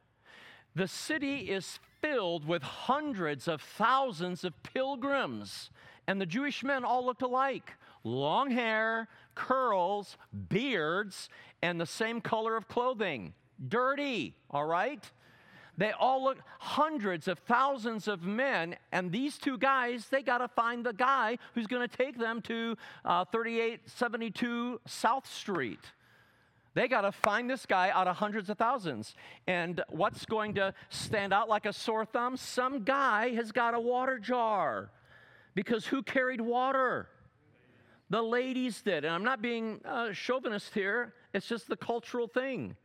[0.75, 5.69] The city is filled with hundreds of thousands of pilgrims,
[6.07, 7.73] and the Jewish men all looked alike
[8.03, 10.17] long hair, curls,
[10.49, 11.29] beards,
[11.61, 13.35] and the same color of clothing.
[13.69, 15.05] Dirty, all right?
[15.77, 20.49] They all look hundreds of thousands of men, and these two guys, they got to
[20.49, 25.81] find the guy who's going to take them to uh, 3872 South Street.
[26.75, 29.15] They got to find this guy out of hundreds of thousands.
[29.47, 32.37] And what's going to stand out like a sore thumb?
[32.37, 34.91] Some guy has got a water jar.
[35.55, 37.09] Because who carried water?
[38.11, 39.05] The ladies did.
[39.05, 42.77] And I'm not being uh, chauvinist here, it's just the cultural thing.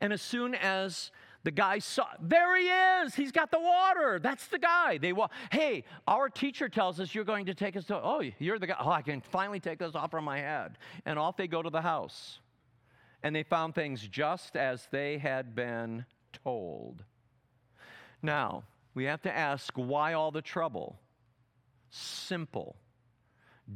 [0.00, 1.10] And as soon as
[1.46, 3.14] the guy saw, there he is.
[3.14, 4.18] He's got the water.
[4.20, 4.98] That's the guy.
[4.98, 8.58] They walk, hey, our teacher tells us you're going to take us to, oh, you're
[8.58, 8.74] the guy.
[8.80, 10.76] Oh, I can finally take this off from my head.
[11.04, 12.40] And off they go to the house.
[13.22, 17.04] And they found things just as they had been told.
[18.22, 20.98] Now, we have to ask why all the trouble?
[21.90, 22.74] Simple.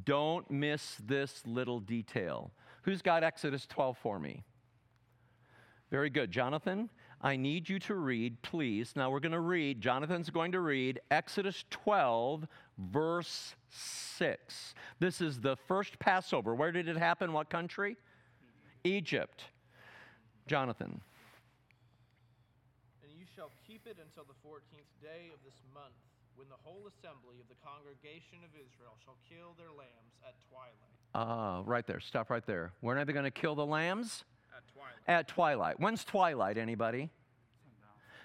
[0.03, 2.51] Don't miss this little detail.
[2.83, 4.43] Who's got Exodus 12 for me?
[5.93, 6.33] Very good.
[6.33, 6.91] Jonathan,
[7.23, 8.95] I need you to read, please.
[8.97, 12.47] Now we're going to read, Jonathan's going to read Exodus 12,
[12.79, 14.75] verse 6.
[15.01, 16.55] This is the first Passover.
[16.55, 17.35] Where did it happen?
[17.35, 17.99] What country?
[18.85, 19.45] Egypt.
[20.47, 21.03] Jonathan.
[23.03, 25.93] And you shall keep it until the fourteenth day of this month,
[26.37, 30.97] when the whole assembly of the congregation of Israel shall kill their lambs at twilight.
[31.15, 32.01] Ah, uh, right there.
[32.01, 32.73] Stop right there.
[32.81, 34.25] When are they going to kill the lambs?
[35.11, 35.81] At twilight.
[35.81, 37.11] When's twilight, anybody?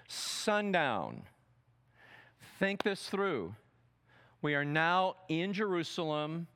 [0.06, 1.14] Sundown.
[1.14, 1.22] Sundown.
[2.60, 3.56] Think this through.
[4.40, 6.46] We are now in Jerusalem.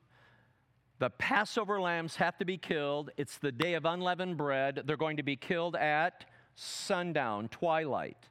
[0.99, 3.11] The Passover lambs have to be killed.
[3.17, 4.83] It's the day of unleavened bread.
[4.85, 6.23] They're going to be killed at
[6.55, 8.29] sundown, twilight.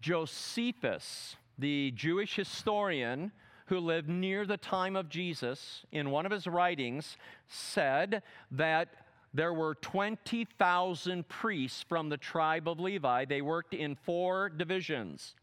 [0.00, 3.30] Josephus, the Jewish historian
[3.66, 9.03] who lived near the time of Jesus, in one of his writings said that
[9.34, 13.24] there were 20,000 priests from the tribe of Levi.
[13.24, 15.34] They worked in four divisions.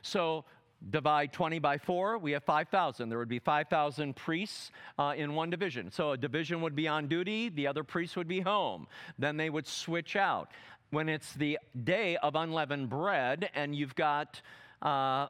[0.00, 0.46] So
[0.90, 3.08] divide 20 by 4, we have 5,000.
[3.08, 5.90] There would be 5,000 priests uh, in one division.
[5.90, 8.86] So a division would be on duty, the other priests would be home.
[9.18, 10.50] Then they would switch out.
[10.90, 14.40] When it's the day of unleavened bread and you've got
[14.80, 15.28] uh,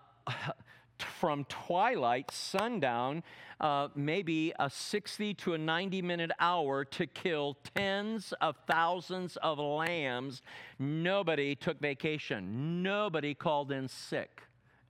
[1.03, 3.23] from twilight, sundown,
[3.61, 9.59] uh, maybe a 60 to a 90 minute hour to kill tens of thousands of
[9.59, 10.43] lambs.
[10.79, 12.83] Nobody took vacation.
[12.83, 14.43] Nobody called in sick.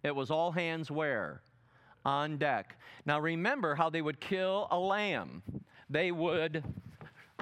[0.02, 1.40] It was all hands where?
[2.04, 2.78] On deck.
[3.06, 5.42] Now remember how they would kill a lamb.
[5.88, 6.64] They would,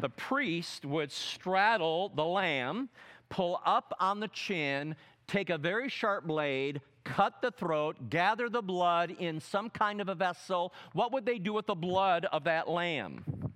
[0.00, 2.88] the priest would straddle the lamb,
[3.28, 4.94] pull up on the chin,
[5.26, 10.08] take a very sharp blade, cut the throat, gather the blood in some kind of
[10.08, 10.72] a vessel.
[10.92, 13.52] What would they do with the blood of that lamb?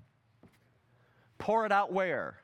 [1.39, 2.37] Pour it out where?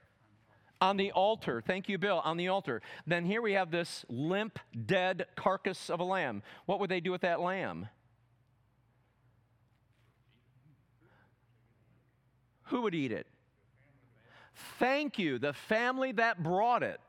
[0.80, 1.62] On the altar.
[1.64, 2.20] Thank you, Bill.
[2.24, 2.82] On the altar.
[3.07, 6.42] Then here we have this limp, dead carcass of a lamb.
[6.66, 7.88] What would they do with that lamb?
[12.64, 13.26] Who would eat it?
[14.78, 17.00] Thank you, the family that brought it.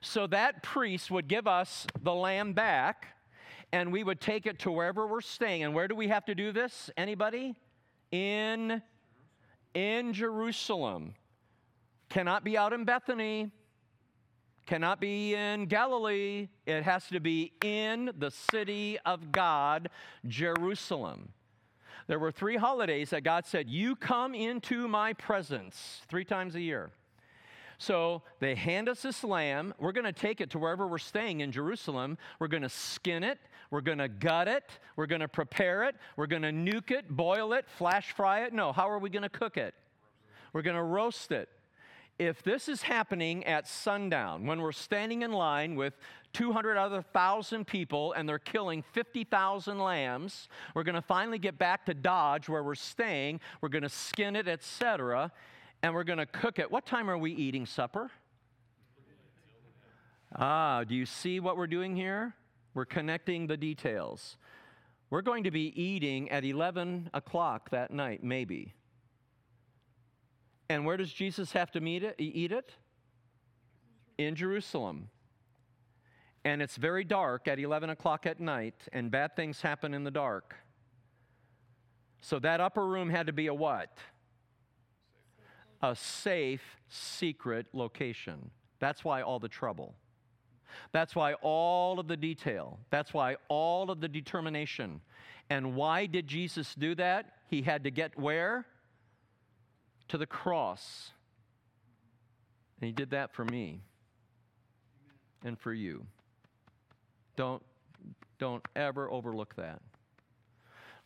[0.00, 3.17] So that priest would give us the lamb back
[3.72, 5.62] and we would take it to wherever we're staying.
[5.62, 6.90] And where do we have to do this?
[6.96, 7.54] Anybody?
[8.10, 8.82] In
[9.74, 11.14] in Jerusalem.
[12.08, 13.52] Cannot be out in Bethany.
[14.66, 16.48] Cannot be in Galilee.
[16.66, 19.88] It has to be in the city of God,
[20.26, 21.30] Jerusalem.
[22.06, 26.60] There were three holidays that God said, You come into my presence three times a
[26.60, 26.90] year.
[27.78, 29.72] So they hand us this lamb.
[29.78, 32.18] We're going to take it to wherever we're staying in Jerusalem.
[32.40, 33.38] We're going to skin it.
[33.70, 34.64] We're going to gut it.
[34.96, 35.96] We're going to prepare it.
[36.16, 38.52] We're going to nuke it, boil it, flash fry it.
[38.52, 39.74] No, how are we going to cook it?
[40.52, 41.48] We're going to roast it.
[42.18, 45.96] If this is happening at sundown, when we're standing in line with
[46.32, 51.86] 200 other thousand people and they're killing 50,000 lambs, we're going to finally get back
[51.86, 53.40] to Dodge where we're staying.
[53.60, 55.30] We're going to skin it, etc
[55.82, 56.70] and we're going to cook it.
[56.70, 58.10] What time are we eating supper?
[60.34, 62.34] Ah, do you see what we're doing here?
[62.78, 64.36] We're connecting the details.
[65.10, 68.72] We're going to be eating at 11 o'clock that night, maybe.
[70.68, 72.70] And where does Jesus have to meet it, eat it?
[74.16, 75.08] In Jerusalem.
[76.44, 80.12] And it's very dark at 11 o'clock at night, and bad things happen in the
[80.12, 80.54] dark.
[82.20, 83.90] So that upper room had to be a what?
[85.82, 88.52] a safe, secret location.
[88.78, 89.96] That's why all the trouble.
[90.92, 92.78] That's why all of the detail.
[92.90, 95.00] That's why all of the determination.
[95.50, 97.32] And why did Jesus do that?
[97.48, 98.66] He had to get where?
[100.08, 101.10] To the cross.
[102.80, 103.82] And he did that for me
[105.44, 106.06] and for you.
[107.36, 107.62] Don't,
[108.38, 109.80] don't ever overlook that.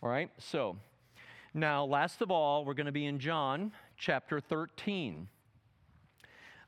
[0.02, 0.30] All right?
[0.38, 0.76] So,
[1.54, 5.28] now, last of all, we're going to be in John chapter 13.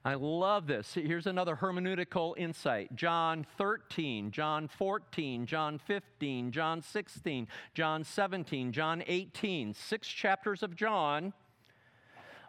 [0.07, 0.93] I love this.
[0.93, 2.95] Here's another hermeneutical insight.
[2.95, 9.73] John 13, John 14, John 15, John 16, John 17, John 18.
[9.73, 11.33] Six chapters of John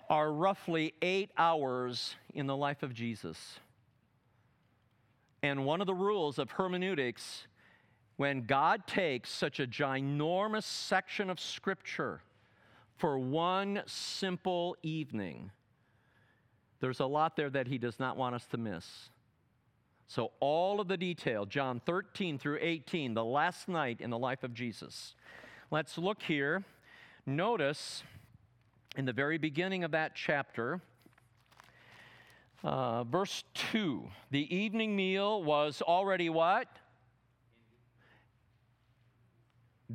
[0.10, 3.60] are roughly eight hours in the life of Jesus.
[5.42, 7.48] And one of the rules of hermeneutics,
[8.18, 12.22] when God takes such a ginormous section of Scripture
[12.98, 15.52] for one simple evening,
[16.80, 19.10] there's a lot there that he does not want us to miss.
[20.08, 24.44] So, all of the detail, John 13 through 18, the last night in the life
[24.44, 25.16] of Jesus.
[25.72, 26.64] Let's look here.
[27.26, 28.04] Notice
[28.96, 30.80] in the very beginning of that chapter,
[32.64, 36.68] uh, verse 2 the evening meal was already what?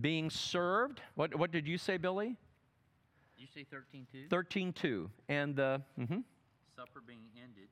[0.01, 1.01] Being served.
[1.15, 2.37] What, what did you say, Billy?
[3.41, 4.29] you say 13 2?
[4.29, 5.11] 13 2.
[5.29, 5.83] And the.
[5.99, 6.25] mhm.
[6.81, 7.69] Supper being ended.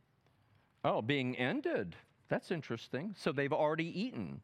[0.84, 1.96] Oh, being ended.
[2.28, 3.14] That's interesting.
[3.16, 4.42] So they've already eaten.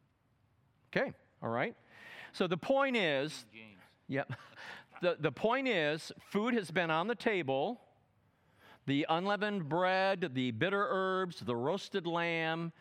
[0.89, 1.13] Okay,
[1.43, 1.75] all right.
[2.33, 3.79] So the point is, James.
[4.07, 4.31] yep.
[5.01, 7.81] The, the point is, food has been on the table.
[8.85, 12.71] The unleavened bread, the bitter herbs, the roasted lamb.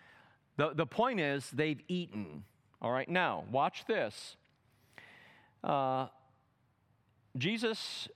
[0.57, 2.45] The, the point is, they've eaten.
[2.81, 4.37] All right, now, watch this.
[5.65, 6.07] Uh,
[7.37, 8.09] Jesus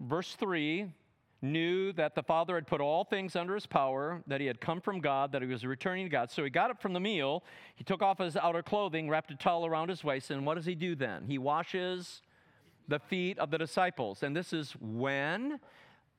[0.00, 0.90] verse 3
[1.44, 4.80] knew that the Father had put all things under his power, that he had come
[4.80, 6.30] from God, that he was returning to God.
[6.30, 7.44] So he got up from the meal,
[7.76, 10.66] he took off his outer clothing, wrapped a towel around his waist, and what does
[10.66, 11.24] he do then?
[11.26, 12.22] He washes
[12.88, 14.22] the feet of the disciples.
[14.22, 15.60] And this is when?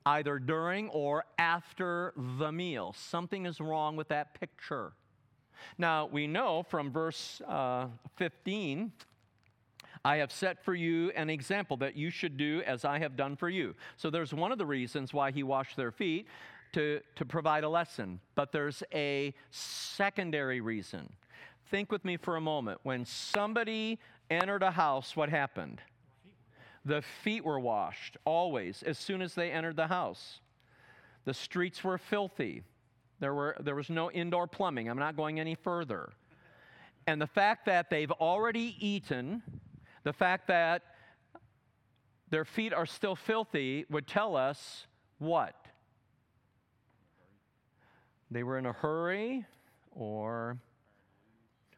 [0.06, 2.94] Either during or after the meal.
[2.96, 4.94] Something is wrong with that picture.
[5.78, 8.92] Now, we know from verse uh, 15
[10.06, 13.36] I have set for you an example that you should do as I have done
[13.36, 13.74] for you.
[13.98, 16.28] So there's one of the reasons why he washed their feet
[16.74, 18.20] to, to provide a lesson.
[18.36, 21.12] But there's a secondary reason.
[21.72, 22.82] Think with me for a moment.
[22.84, 23.98] When somebody
[24.30, 25.82] entered a house, what happened?
[26.86, 30.40] The feet were washed, always, as soon as they entered the house.
[31.24, 32.62] The streets were filthy.
[33.20, 34.88] There, were, there was no indoor plumbing.
[34.88, 36.14] I'm not going any further.
[37.08, 39.42] And the fact that they've already eaten,
[40.06, 40.84] the fact that
[42.30, 44.86] their feet are still filthy would tell us
[45.18, 45.56] what?
[48.30, 49.46] They were in a hurry,
[49.92, 50.58] or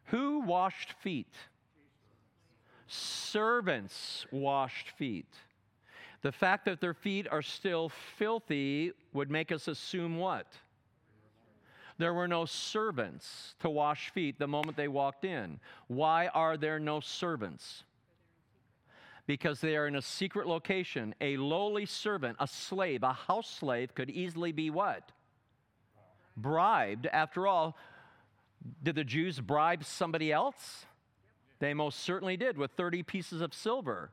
[0.04, 1.34] who washed feet?
[2.86, 5.32] Servants washed feet.
[6.20, 10.46] The fact that their feet are still filthy would make us assume what?
[11.96, 15.60] There were no servants to wash feet the moment they walked in.
[15.86, 17.84] Why are there no servants?
[19.28, 21.14] Because they are in a secret location.
[21.20, 25.12] A lowly servant, a slave, a house slave could easily be what?
[26.36, 27.06] Bribed.
[27.06, 27.76] After all,
[28.82, 30.84] did the Jews bribe somebody else?
[31.60, 34.10] They most certainly did with 30 pieces of silver.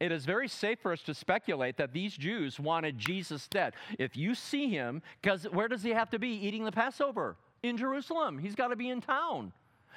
[0.00, 3.72] It is very safe for us to speculate that these Jews wanted Jesus dead.
[3.98, 7.36] If you see him, because where does he have to be eating the Passover?
[7.64, 8.38] in Jerusalem.
[8.38, 9.52] He's got to be in town.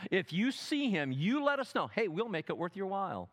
[0.09, 1.87] If you see him, you let us know.
[1.87, 3.29] Hey, we'll make it worth your while.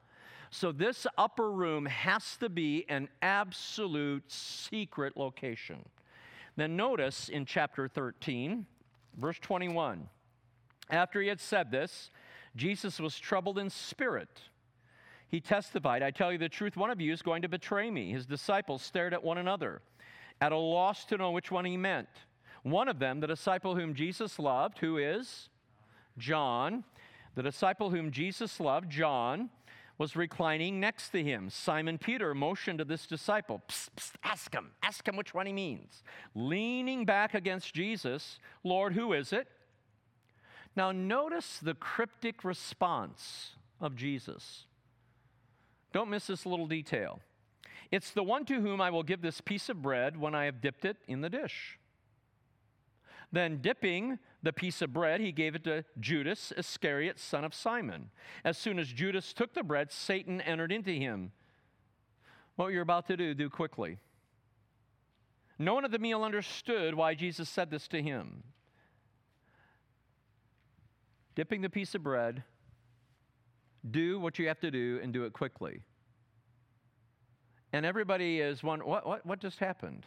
[0.51, 5.85] So, this upper room has to be an absolute secret location.
[6.57, 8.67] Then, notice in chapter 13,
[9.17, 10.09] verse 21,
[10.91, 12.11] after he had said this,
[12.57, 14.41] Jesus was troubled in spirit.
[15.29, 18.13] He testified, I tell you the truth, one of you is going to betray me.
[18.13, 19.83] His disciples stared at one another,
[20.41, 22.09] at a loss to know which one he meant.
[22.63, 25.49] One of them, the disciple whom Jesus loved, who is
[26.19, 26.85] John,
[27.35, 29.51] the disciple whom Jesus loved, John,
[29.97, 31.49] was reclining next to him.
[31.51, 35.53] Simon Peter motioned to this disciple, psst, psst, ask him, ask him which one he
[35.53, 36.03] means.
[36.35, 39.47] Leaning back against Jesus, Lord, who is it?
[40.77, 44.67] Now, notice the cryptic response of Jesus.
[45.93, 47.21] Don't miss this little detail.
[47.93, 50.61] It's the one to whom I will give this piece of bread when I have
[50.61, 51.79] dipped it in the dish.
[53.33, 58.11] Then, dipping the piece of bread, he gave it to Judas Iscariot, son of Simon.
[58.45, 61.33] As soon as Judas took the bread, Satan entered into him.
[62.57, 63.99] What you're about to do, do quickly.
[65.59, 68.43] No one at the meal understood why Jesus said this to him.
[71.35, 72.45] Dipping the piece of bread,
[73.89, 75.83] do what you have to do and do it quickly.
[77.73, 80.07] And everybody is wondering, what, what, what just happened?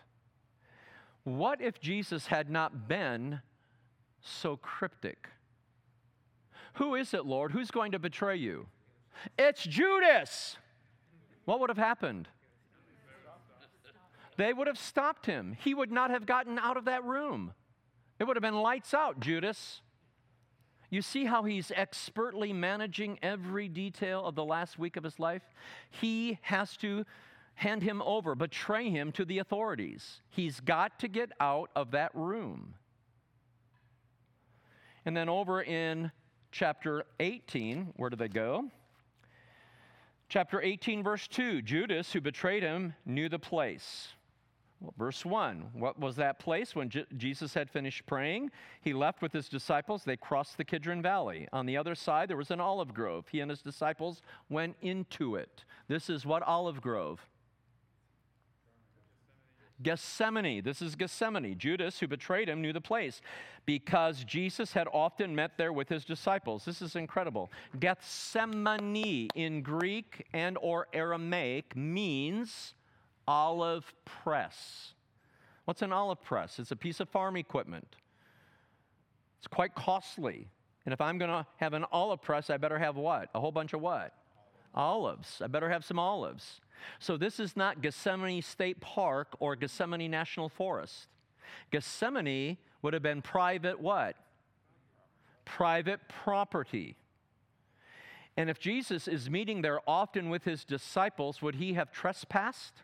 [1.28, 3.42] What if Jesus had not been
[4.22, 5.28] so cryptic?
[6.76, 7.52] Who is it, Lord?
[7.52, 8.68] Who's going to betray you?
[9.38, 10.56] It's Judas.
[11.44, 12.30] What would have happened?
[14.38, 15.58] They would have stopped him.
[15.60, 17.52] He would not have gotten out of that room.
[18.20, 19.82] It would have been lights out, Judas.
[20.90, 25.44] You see how he's expertly managing every detail of the last week of his life?
[25.90, 27.04] He has to
[27.58, 30.22] hand him over, betray him to the authorities.
[30.30, 32.76] He's got to get out of that room.
[35.06, 36.12] And then over in
[36.52, 38.70] chapter 18, where do they go?
[40.30, 44.10] Chapter 18, verse 2 Judas, who betrayed him, knew the place.
[44.80, 46.76] Well, verse 1 What was that place?
[46.76, 48.52] When J- Jesus had finished praying,
[48.82, 50.04] he left with his disciples.
[50.04, 51.48] They crossed the Kidron Valley.
[51.54, 53.26] On the other side, there was an olive grove.
[53.32, 55.64] He and his disciples went into it.
[55.88, 57.28] This is what olive grove?
[59.82, 60.62] Gethsemane.
[60.64, 61.58] This is Gethsemane.
[61.58, 63.22] Judas, who betrayed him, knew the place
[63.66, 66.66] because Jesus had often met there with his disciples.
[66.66, 67.52] This is incredible.
[67.80, 72.74] Gethsemane in Greek and or Aramaic means
[73.28, 74.94] olive press.
[75.66, 76.60] What's an olive press?
[76.60, 77.98] It's a piece of farm equipment.
[79.38, 80.48] It's quite costly.
[80.86, 83.30] And if I'm going to have an olive press, I better have what?
[83.36, 84.14] A whole bunch of what?
[84.74, 85.42] Olives.
[85.44, 86.62] I better have some olives.
[87.00, 91.08] So this is not Gethsemane State Park or Gethsemane National Forest.
[91.72, 94.16] Gethsemane would have been private what?
[95.46, 96.98] Private property.
[98.36, 102.84] And if Jesus is meeting there often with his disciples, would he have trespassed?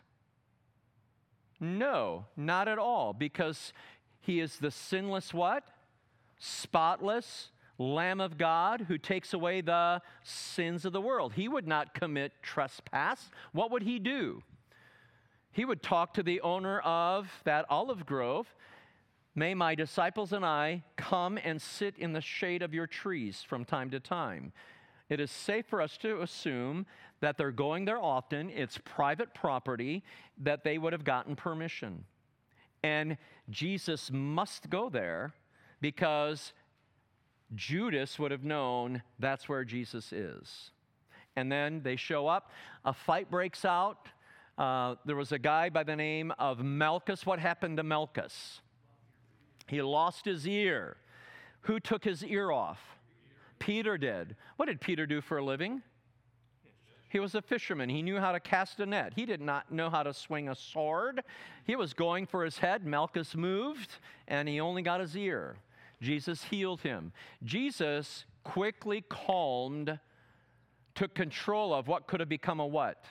[1.60, 3.72] No, not at all, because
[4.20, 5.64] he is the sinless what?
[6.38, 11.32] Spotless Lamb of God who takes away the sins of the world.
[11.34, 13.30] He would not commit trespass.
[13.52, 14.42] What would he do?
[15.50, 18.52] He would talk to the owner of that olive grove.
[19.34, 23.64] May my disciples and I come and sit in the shade of your trees from
[23.64, 24.52] time to time.
[25.08, 26.86] It is safe for us to assume
[27.20, 30.02] that they're going there often, it's private property,
[30.38, 32.04] that they would have gotten permission.
[32.82, 33.16] And
[33.50, 35.32] Jesus must go there
[35.80, 36.52] because
[37.54, 40.70] Judas would have known that's where Jesus is.
[41.36, 42.50] And then they show up,
[42.84, 44.08] a fight breaks out.
[44.56, 47.26] Uh, there was a guy by the name of Malchus.
[47.26, 48.60] What happened to Malchus?
[49.66, 50.96] He lost his ear.
[51.62, 52.80] Who took his ear off?
[53.58, 54.36] Peter did.
[54.56, 55.82] What did Peter do for a living?
[57.08, 57.88] He was a fisherman.
[57.88, 59.12] He knew how to cast a net.
[59.14, 61.22] He did not know how to swing a sword.
[61.64, 62.84] He was going for his head.
[62.84, 65.56] Malchus moved, and he only got his ear.
[66.04, 67.12] Jesus healed him.
[67.42, 69.98] Jesus quickly calmed,
[70.94, 73.04] took control of what could have become a what?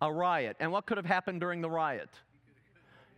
[0.00, 0.56] A riot.
[0.60, 2.10] And what could have happened during the riot?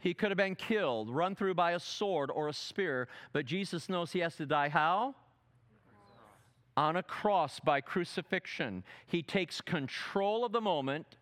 [0.01, 3.89] He could have been killed, run through by a sword or a spear, but Jesus
[3.89, 5.15] knows he has to die how?
[6.77, 8.85] On a cross by crucifixion.
[9.07, 11.17] He takes control of the moment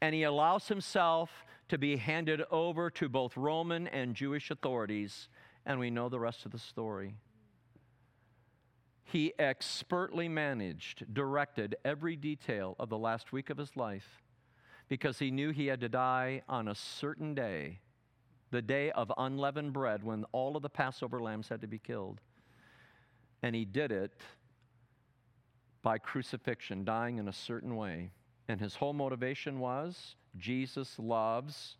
[0.00, 1.30] and he allows himself
[1.68, 5.28] to be handed over to both Roman and Jewish authorities
[5.66, 7.14] and we know the rest of the story.
[9.04, 14.22] He expertly managed, directed every detail of the last week of his life
[14.88, 17.80] because he knew he had to die on a certain day.
[18.50, 22.20] the day of unleavened bread when all of the Passover lambs had to be killed.
[23.42, 24.12] And he did it
[25.82, 28.10] by crucifixion, dying in a certain way.
[28.48, 31.76] And his whole motivation was Jesus loves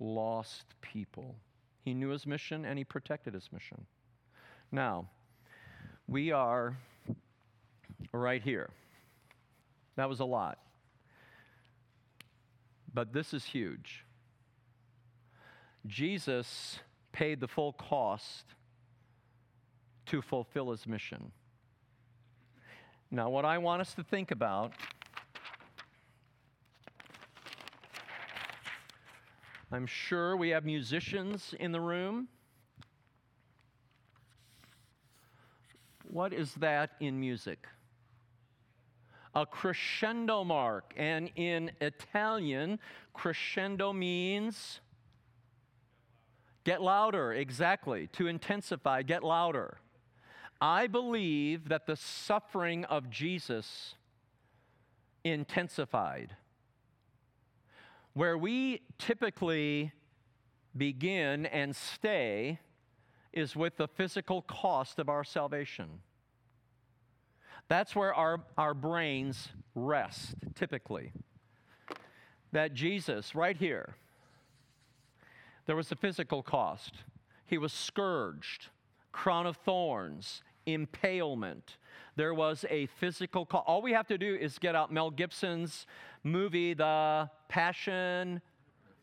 [0.00, 1.36] lost people.
[1.84, 3.86] He knew his mission and he protected his mission.
[4.72, 5.08] Now,
[6.08, 6.78] we are
[8.12, 8.70] right here.
[9.96, 10.58] That was a lot.
[12.92, 14.04] But this is huge.
[15.86, 16.78] Jesus
[17.12, 18.46] paid the full cost
[20.06, 21.32] to fulfill his mission.
[23.10, 24.72] Now, what I want us to think about
[29.74, 32.28] I'm sure we have musicians in the room.
[36.04, 37.66] What is that in music?
[39.34, 40.94] A crescendo mark.
[40.96, 42.78] And in Italian,
[43.14, 44.78] crescendo means
[46.62, 49.78] get louder, exactly, to intensify, get louder.
[50.60, 53.96] I believe that the suffering of Jesus
[55.24, 56.36] intensified.
[58.14, 59.92] Where we typically
[60.76, 62.60] begin and stay
[63.32, 66.00] is with the physical cost of our salvation.
[67.68, 71.12] That's where our, our brains rest, typically.
[72.52, 73.96] That Jesus, right here,
[75.66, 76.94] there was a physical cost.
[77.46, 78.68] He was scourged,
[79.12, 81.76] crown of thorns, impalement.
[82.16, 83.64] There was a physical cost.
[83.66, 85.86] All we have to do is get out Mel Gibson's
[86.22, 88.40] movie, The Passion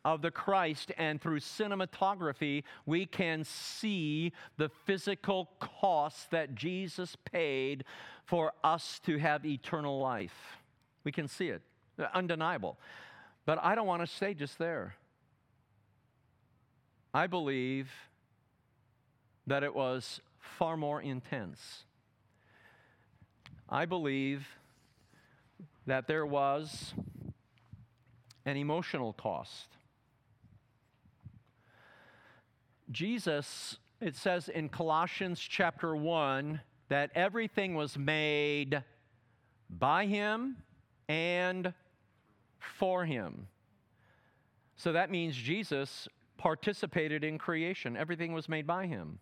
[0.03, 7.84] of the Christ, and through cinematography, we can see the physical cost that Jesus paid
[8.26, 10.57] for us to have eternal life.
[11.03, 11.62] We can see it,
[12.14, 12.80] undeniable.
[13.45, 14.95] But I don't want to stay just there.
[17.14, 17.91] I believe
[19.47, 21.85] that it was far more intense.
[23.69, 24.47] I believe
[25.87, 26.93] that there was
[28.45, 29.67] an emotional cost.
[32.91, 38.83] Jesus, it says in Colossians chapter 1 that everything was made
[39.69, 40.57] by him
[41.07, 41.73] and
[42.59, 43.47] for him.
[44.75, 49.19] So that means Jesus participated in creation, everything was made by him.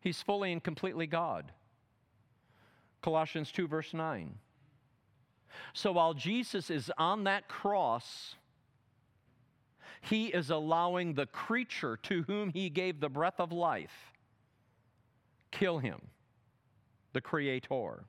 [0.00, 1.52] He's fully and completely God.
[3.02, 4.34] Colossians 2, verse 9.
[5.72, 8.34] So while Jesus is on that cross,
[10.00, 14.12] he is allowing the creature to whom he gave the breath of life
[15.50, 16.00] kill him,
[17.12, 18.04] the Creator.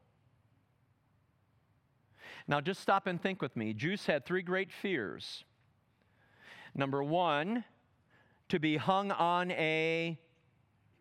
[2.47, 3.73] Now, just stop and think with me.
[3.73, 5.43] Jews had three great fears.
[6.75, 7.63] Number one,
[8.49, 10.17] to be hung on a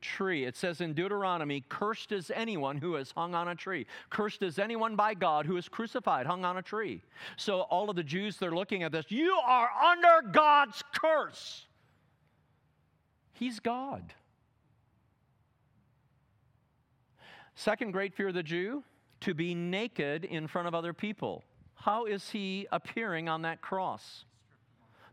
[0.01, 0.45] tree.
[0.45, 3.87] It says in Deuteronomy, Cursed is anyone who is hung on a tree.
[4.11, 7.03] Cursed is anyone by God who is crucified, hung on a tree.
[7.37, 9.07] So all of the Jews, they're looking at this.
[9.09, 11.67] You are under God's curse.
[13.33, 14.15] He's God.
[17.55, 18.85] Second great fear of the Jew
[19.21, 21.45] to be naked in front of other people.
[21.75, 24.25] How is he appearing on that cross?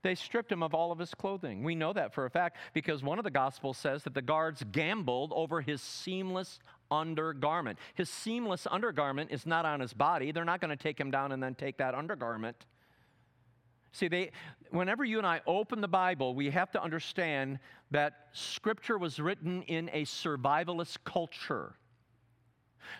[0.05, 1.63] They stripped him of all of his clothing.
[1.63, 4.63] We know that for a fact because one of the Gospels says that the guards
[4.71, 6.59] gambled over his seamless
[6.91, 7.79] undergarment.
[7.95, 10.31] His seamless undergarment is not on his body.
[10.31, 12.67] They're not going to take him down and then take that undergarment.
[13.93, 14.29] See, they,
[14.69, 17.57] whenever you and I open the Bible, we have to understand
[17.89, 21.73] that Scripture was written in a survivalist culture.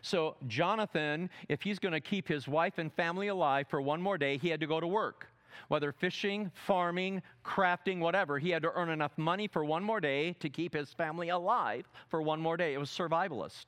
[0.01, 4.17] So, Jonathan, if he's going to keep his wife and family alive for one more
[4.17, 5.27] day, he had to go to work
[5.67, 8.39] whether fishing, farming, crafting, whatever.
[8.39, 11.89] He had to earn enough money for one more day to keep his family alive
[12.09, 12.73] for one more day.
[12.73, 13.65] It was survivalist.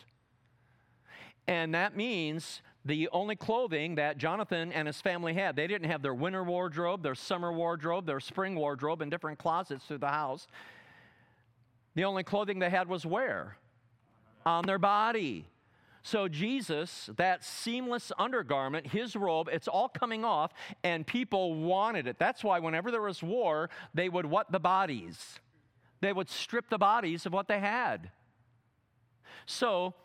[1.47, 6.01] And that means the only clothing that Jonathan and his family had, they didn't have
[6.01, 10.47] their winter wardrobe, their summer wardrobe, their spring wardrobe in different closets through the house.
[11.95, 13.57] The only clothing they had was where?
[14.45, 15.47] On their body.
[16.07, 22.17] So, Jesus, that seamless undergarment, his robe, it's all coming off, and people wanted it.
[22.17, 25.41] That's why, whenever there was war, they would what the bodies?
[25.99, 28.09] They would strip the bodies of what they had.
[29.47, 29.95] So,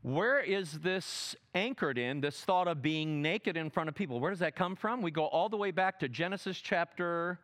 [0.00, 4.20] where is this anchored in, this thought of being naked in front of people?
[4.20, 5.02] Where does that come from?
[5.02, 7.38] We go all the way back to Genesis chapter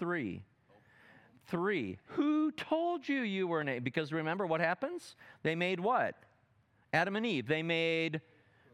[0.00, 0.42] 3.
[1.46, 1.98] 3.
[2.06, 3.84] Who told you you were naked?
[3.84, 5.14] Because remember what happens?
[5.44, 6.16] They made what?
[6.92, 8.20] Adam and Eve, they made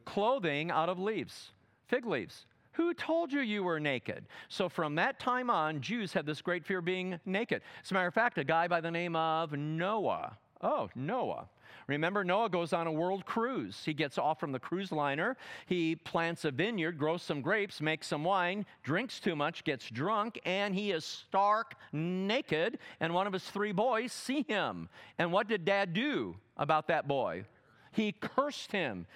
[0.05, 1.53] clothing out of leaves,
[1.87, 2.47] fig leaves.
[2.73, 4.27] Who told you you were naked?
[4.49, 7.63] So from that time on, Jews had this great fear of being naked.
[7.83, 10.39] As a matter of fact, a guy by the name of Noah.
[10.63, 11.49] Oh, Noah.
[11.89, 13.83] Remember, Noah goes on a world cruise.
[13.85, 15.37] He gets off from the cruise liner.
[15.67, 20.39] He plants a vineyard, grows some grapes, makes some wine, drinks too much, gets drunk,
[20.45, 22.79] and he is stark naked.
[23.01, 24.89] And one of his three boys see him.
[25.19, 27.45] And what did dad do about that boy?
[27.93, 29.07] He cursed him.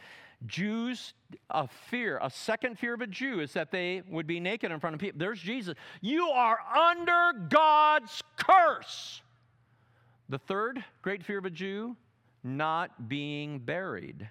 [0.47, 1.15] Jews,
[1.51, 4.81] a fear, a second fear of a Jew is that they would be naked in
[4.81, 5.19] front of people.
[5.19, 5.75] There's Jesus.
[6.01, 9.23] You are under God's curse.
[10.29, 11.97] The third great fear of a Jew,
[12.43, 14.29] not being buried.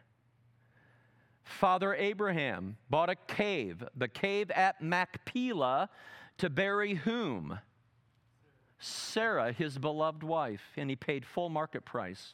[1.43, 5.89] Father Abraham bought a cave, the cave at Machpelah,
[6.37, 7.59] to bury whom?
[8.79, 12.33] Sarah, his beloved wife, and he paid full market price.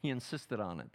[0.00, 0.90] He insisted on it.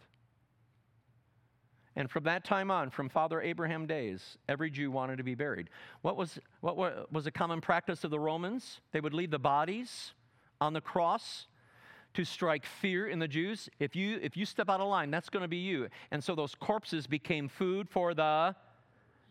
[1.98, 5.72] And from that time on, from Father Abraham days, every Jew wanted to be buried.
[6.04, 8.82] What was, what was a common practice of the Romans?
[8.92, 10.14] They would leave the bodies
[10.62, 11.48] on the cross
[12.14, 13.68] to strike fear in the Jews.
[13.80, 15.88] If you, if you step out of line, that's going to be you.
[16.12, 18.56] And so those corpses became food for the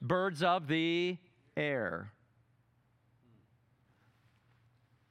[0.02, 1.18] birds of the
[1.56, 2.10] air.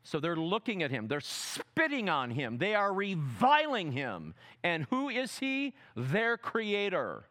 [0.04, 4.36] So they're looking at him, they're spitting on him, they are reviling him.
[4.62, 5.74] And who is he?
[5.96, 7.24] Their creator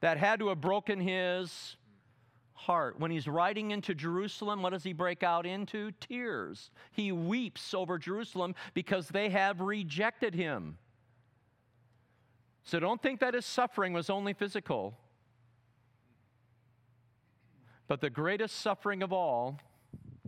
[0.00, 1.76] that had to have broken his
[2.54, 2.98] heart.
[2.98, 5.92] When he's riding into Jerusalem, what does he break out into?
[6.00, 6.70] Tears.
[6.92, 10.78] He weeps over Jerusalem because they have rejected him.
[12.64, 14.98] So don't think that his suffering was only physical.
[17.86, 19.58] But the greatest suffering of all,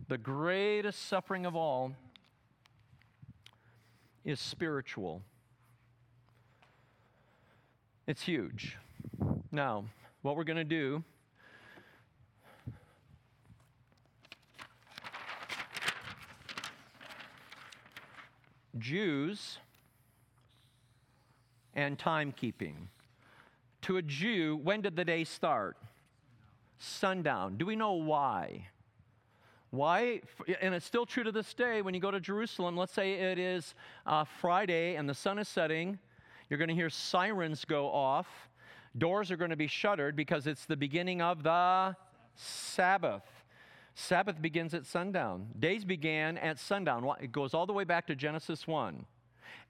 [0.07, 1.93] the greatest suffering of all,
[4.25, 5.21] is spiritual.
[8.07, 8.77] It's huge.
[9.51, 9.85] Now,
[10.21, 11.03] what we're going to do
[18.77, 19.59] Jews
[21.73, 22.75] and timekeeping.
[23.83, 25.77] To a Jew, when did the day start?
[26.77, 27.57] Sundown.
[27.57, 28.67] Do we know why?
[29.69, 30.21] Why?
[30.61, 32.75] And it's still true to this day when you go to Jerusalem.
[32.75, 33.73] Let's say it is
[34.05, 35.97] uh, Friday and the sun is setting.
[36.49, 38.27] You're going to hear sirens go off.
[38.97, 41.95] Doors are going to be shuttered because it's the beginning of the
[42.35, 43.23] Sabbath.
[43.95, 45.47] Sabbath begins at sundown.
[45.57, 47.09] Days began at sundown.
[47.21, 49.05] It goes all the way back to Genesis 1.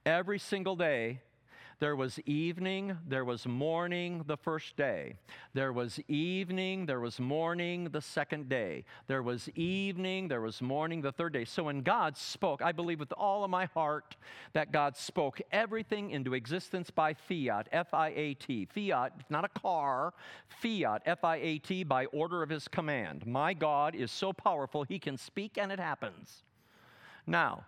[0.06, 1.22] Every single day,
[1.82, 5.16] there was evening, there was morning the first day.
[5.56, 8.86] There was evening, there was morning the second day.
[9.08, 11.44] There was evening, there was morning the third day.
[11.44, 14.16] So when God spoke, I believe with all of my heart
[14.54, 18.66] that God spoke everything into existence by fiat, F I A T.
[18.66, 20.14] Fiat, not a car,
[20.62, 23.26] fiat, F I A T, by order of his command.
[23.26, 26.44] My God is so powerful, he can speak and it happens.
[27.26, 27.66] Now,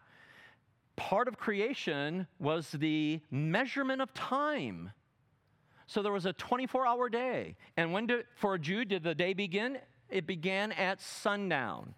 [0.96, 4.92] part of creation was the measurement of time.
[5.88, 7.56] So there was a 24 hour day.
[7.78, 9.78] And when did, for a Jew did the day begin?
[10.10, 11.96] It began at sundown.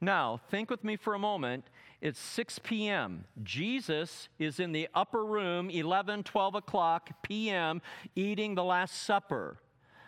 [0.00, 1.64] Now, think with me for a moment.
[2.00, 3.24] It's 6 p.m.
[3.44, 7.80] Jesus is in the upper room, 11, 12 o'clock p.m.,
[8.16, 9.58] eating the Last Supper.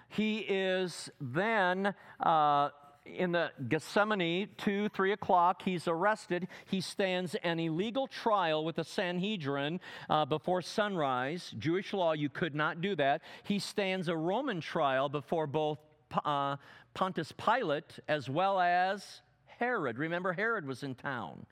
[0.09, 2.70] He is then uh,
[3.05, 6.48] in the Gethsemane, 2, 3 o'clock, he's arrested.
[6.66, 11.52] He stands an illegal trial with the Sanhedrin uh, before sunrise.
[11.59, 13.22] Jewish law, you could not do that.
[13.42, 15.78] He stands a Roman trial before both
[16.24, 16.57] uh,
[16.94, 19.98] Pontius Pilate as well as Herod.
[19.98, 21.46] Remember, Herod was in town.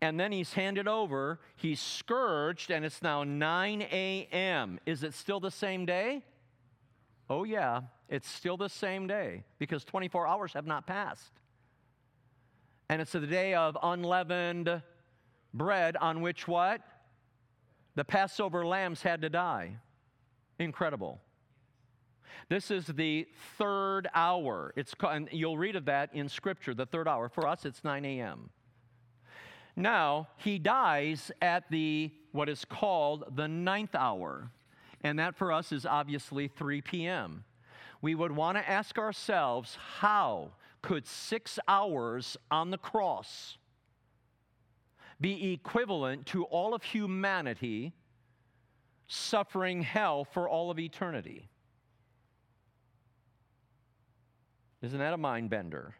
[0.00, 4.80] And then he's handed over, he's scourged, and it's now 9 a.m.
[4.84, 6.24] Is it still the same day?
[7.30, 7.82] Oh, yeah.
[8.12, 11.32] It's still the same day because 24 hours have not passed.
[12.90, 14.82] And it's the day of unleavened
[15.54, 16.82] bread on which what?
[17.94, 19.78] The Passover lambs had to die.
[20.58, 21.22] Incredible.
[22.50, 24.74] This is the third hour.
[24.76, 26.74] It's and you'll read of that in Scripture.
[26.74, 28.50] The third hour for us, it's 9 a.m.
[29.74, 34.50] Now he dies at the what is called the ninth hour,
[35.02, 37.44] and that for us is obviously 3 p.m
[38.02, 40.50] we would want to ask ourselves how
[40.82, 43.56] could six hours on the cross
[45.20, 47.92] be equivalent to all of humanity
[49.06, 51.48] suffering hell for all of eternity?
[54.82, 55.94] Isn't that a mind bender?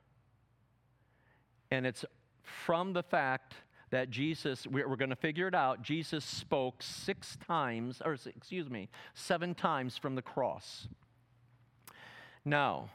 [1.71, 2.05] And it's
[2.43, 3.55] from the fact
[3.91, 8.89] that Jesus, we're going to figure it out, Jesus spoke six times, or excuse me,
[9.15, 10.89] seven times from the cross.
[12.45, 12.91] Now,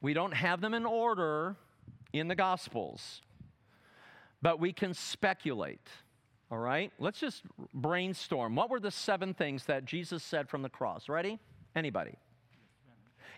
[0.00, 1.56] We don't have them in order
[2.12, 3.20] in the Gospels,
[4.40, 5.86] but we can speculate.
[6.50, 6.90] All right?
[6.98, 7.42] Let's just
[7.74, 8.56] brainstorm.
[8.56, 11.08] What were the seven things that Jesus said from the cross?
[11.08, 11.38] Ready?
[11.76, 12.14] Anybody?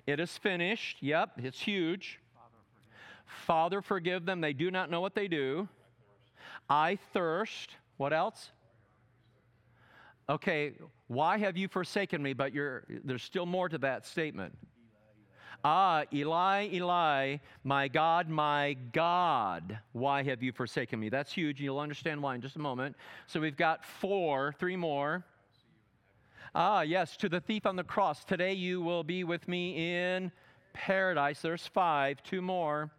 [0.07, 0.99] It is finished.
[1.01, 2.21] Yep, it's huge.
[3.27, 4.41] Father, forgive them.
[4.41, 5.69] They do not know what they do.
[6.69, 7.71] I thirst.
[7.97, 8.51] What else?
[10.29, 10.73] Okay,
[11.09, 12.33] why have you forsaken me?
[12.33, 14.57] But you're, there's still more to that statement.
[15.65, 21.09] Ah, Eli, Eli, my God, my God, why have you forsaken me?
[21.09, 21.61] That's huge.
[21.61, 22.97] You'll understand why in just a moment.
[23.29, 25.25] So we've got four, three more.
[26.55, 28.25] Ah, yes, to the thief on the cross.
[28.25, 30.33] Today you will be with me in
[30.73, 31.41] paradise.
[31.41, 32.91] There's five, two more.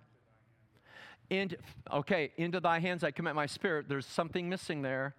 [1.29, 1.57] Into,
[1.91, 3.89] okay, into thy hands I commit my spirit.
[3.89, 5.15] There's something missing there.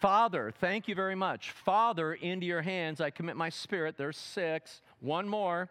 [0.00, 1.52] Father, thank you very much.
[1.52, 3.96] Father, into your hands I commit my spirit.
[3.96, 4.82] There's six.
[5.00, 5.70] One more.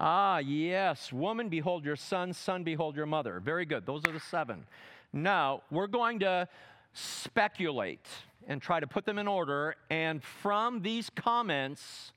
[0.00, 1.12] Ah, yes.
[1.12, 2.32] Woman, behold your son.
[2.32, 3.40] Son, behold your mother.
[3.40, 3.84] Very good.
[3.84, 4.64] Those are the seven.
[5.12, 6.48] Now, we're going to
[6.92, 8.06] speculate
[8.46, 9.74] and try to put them in order.
[9.90, 12.12] And from these comments,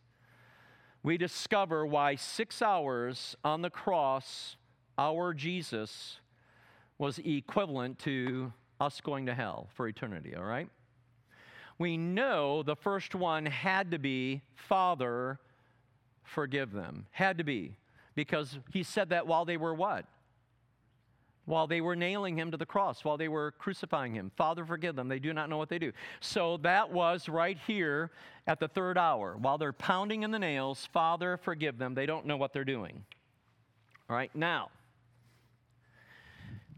[1.01, 4.57] we discover why six hours on the cross,
[4.99, 6.19] our Jesus
[6.99, 10.69] was equivalent to us going to hell for eternity, all right?
[11.79, 15.39] We know the first one had to be Father,
[16.23, 17.05] forgive them.
[17.11, 17.75] Had to be.
[18.15, 20.05] Because he said that while they were what?
[21.45, 24.31] While they were nailing him to the cross, while they were crucifying him.
[24.35, 25.07] Father, forgive them.
[25.07, 25.91] They do not know what they do.
[26.19, 28.11] So that was right here
[28.47, 29.37] at the third hour.
[29.37, 31.95] While they're pounding in the nails, Father, forgive them.
[31.95, 33.03] They don't know what they're doing.
[34.09, 34.69] All right, now,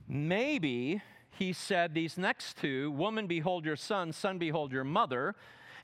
[0.07, 5.35] maybe he said these next two Woman, behold your son, son, behold your mother.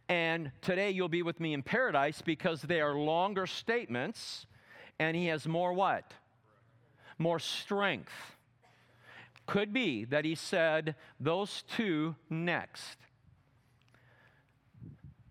[0.10, 4.48] And today you'll be with me in paradise because they are longer statements
[4.98, 6.12] and he has more what?
[7.20, 8.12] More strength.
[9.46, 12.98] Could be that he said those two next.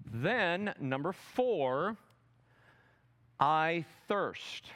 [0.07, 1.97] Then, number four,
[3.39, 4.67] I thirst.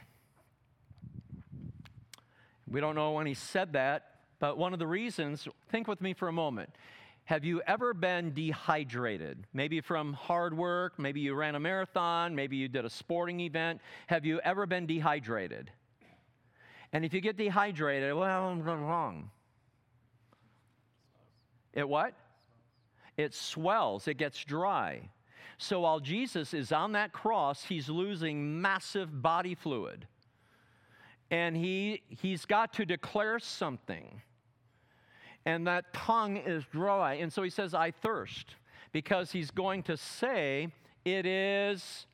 [2.69, 6.13] We don't know when he said that, but one of the reasons, think with me
[6.13, 6.71] for a moment.
[7.25, 9.47] Have you ever been dehydrated?
[9.53, 13.81] Maybe from hard work, maybe you ran a marathon, maybe you did a sporting event.
[14.09, 15.71] Have you ever been dehydrated?
[16.93, 19.31] And if you get dehydrated, well, I'm wrong.
[21.73, 22.15] It what?
[23.17, 25.09] It swells, it gets dry.
[25.59, 30.07] So while Jesus is on that cross, he's losing massive body fluid.
[31.31, 34.21] And he, he's got to declare something
[35.45, 37.15] and that tongue is dry.
[37.15, 38.55] And so he says, I thirst,
[38.93, 40.69] because he's going to say,
[41.05, 42.07] It is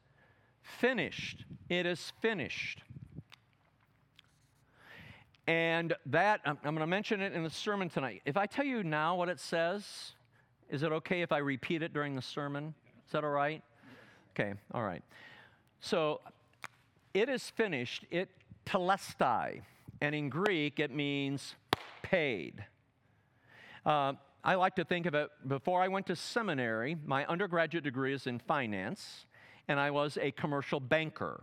[0.62, 1.44] finished.
[1.68, 2.82] It is finished.
[5.46, 8.20] And that, I'm, I'm going to mention it in the sermon tonight.
[8.26, 10.12] If I tell you now what it says,
[10.68, 12.74] is it okay if I repeat it during the sermon?
[13.06, 13.62] Is that all right?
[14.32, 15.02] Okay, all right.
[15.80, 16.20] So,
[17.14, 18.04] it is finished.
[18.10, 18.28] It
[18.66, 19.62] telestai.
[20.00, 21.54] And in Greek, it means
[22.02, 22.64] paid.
[23.88, 24.12] Uh,
[24.44, 28.26] I like to think of it before I went to seminary, my undergraduate degree is
[28.26, 29.24] in finance,
[29.66, 31.42] and I was a commercial banker.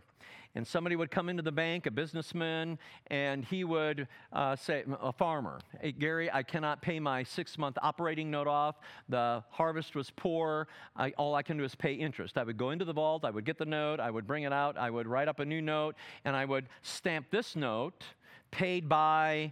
[0.53, 2.77] And somebody would come into the bank, a businessman,
[3.07, 7.79] and he would uh, say, a farmer, hey, Gary, I cannot pay my six month
[7.81, 8.75] operating note off.
[9.09, 10.67] The harvest was poor.
[10.95, 12.37] I, all I can do is pay interest.
[12.37, 14.53] I would go into the vault, I would get the note, I would bring it
[14.53, 18.03] out, I would write up a new note, and I would stamp this note
[18.51, 19.51] paid by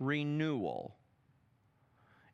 [0.00, 0.92] renewal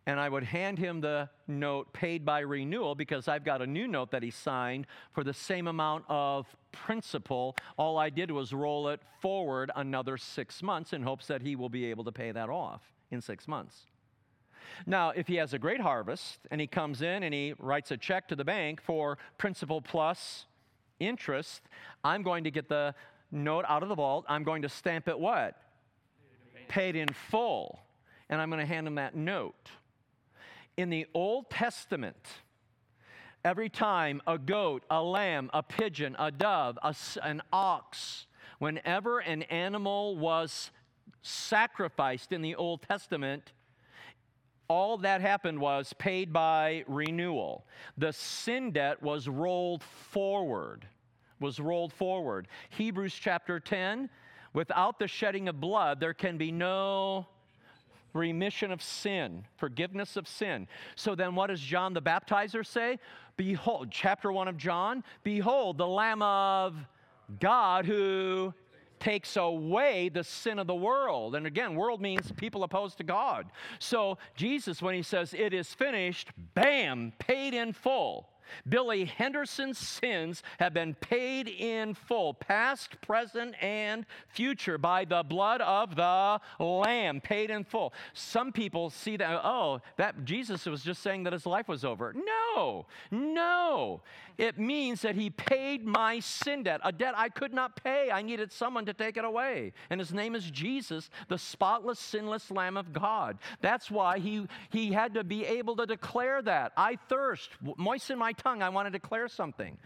[0.06, 3.86] and I would hand him the note paid by renewal because I've got a new
[3.86, 7.56] note that he signed for the same amount of principal.
[7.76, 11.68] All I did was roll it forward another six months in hopes that he will
[11.68, 13.86] be able to pay that off in six months.
[14.86, 17.96] Now, if he has a great harvest and he comes in and he writes a
[17.96, 20.46] check to the bank for principal plus
[20.98, 21.62] interest,
[22.02, 22.94] I'm going to get the
[23.30, 24.24] note out of the vault.
[24.28, 25.56] I'm going to stamp it what?
[26.68, 27.78] Paid in full.
[28.28, 29.70] And I'm going to hand him that note.
[30.76, 32.26] In the Old Testament,
[33.44, 38.26] every time a goat, a lamb, a pigeon, a dove, a, an ox,
[38.58, 40.70] whenever an animal was
[41.22, 43.52] sacrificed in the Old Testament,
[44.68, 47.66] all that happened was paid by renewal.
[47.98, 50.86] The sin debt was rolled forward,
[51.38, 52.48] was rolled forward.
[52.70, 54.08] Hebrews chapter 10
[54.54, 57.26] without the shedding of blood, there can be no
[58.12, 60.68] remission of sin, forgiveness of sin.
[60.96, 62.98] So then, what does John the Baptizer say?
[63.36, 66.76] Behold, chapter 1 of John, behold, the Lamb of
[67.40, 68.52] God who
[69.00, 71.34] takes away the sin of the world.
[71.34, 73.46] And again, world means people opposed to God.
[73.80, 78.28] So Jesus, when he says it is finished, bam, paid in full.
[78.68, 85.60] Billy Henderson's sins have been paid in full, past, present, and future, by the blood
[85.60, 87.92] of the Lamb, paid in full.
[88.12, 92.14] Some people see that, oh, that Jesus was just saying that his life was over.
[92.14, 94.02] No, no.
[94.38, 98.10] It means that he paid my sin debt, a debt I could not pay.
[98.10, 99.72] I needed someone to take it away.
[99.90, 103.38] And his name is Jesus, the spotless, sinless Lamb of God.
[103.60, 106.72] That's why he, he had to be able to declare that.
[106.76, 109.78] I thirst, moisten my tongue, I want to declare something.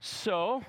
[0.00, 0.62] So,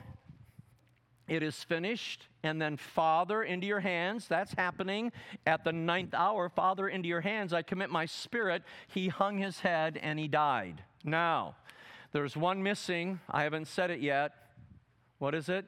[1.27, 2.27] it is finished.
[2.43, 4.27] And then, Father, into your hands.
[4.27, 5.11] That's happening
[5.45, 6.49] at the ninth hour.
[6.49, 7.53] Father, into your hands.
[7.53, 8.63] I commit my spirit.
[8.87, 10.83] He hung his head and he died.
[11.03, 11.55] Now,
[12.11, 13.19] there's one missing.
[13.29, 14.33] I haven't said it yet.
[15.17, 15.65] What is it?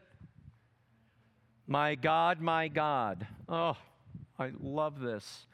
[1.65, 3.27] My God, my God.
[3.49, 3.75] Oh,
[4.37, 5.47] I love this.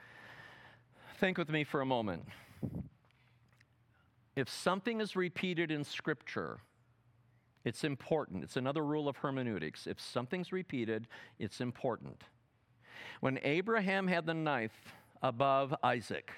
[1.20, 2.26] Think with me for a moment.
[4.36, 6.60] If something is repeated in Scripture,
[7.64, 8.44] it's important.
[8.44, 9.88] It's another rule of hermeneutics.
[9.88, 11.08] If something's repeated,
[11.40, 12.24] it's important.
[13.20, 16.32] When Abraham had the knife above Isaac,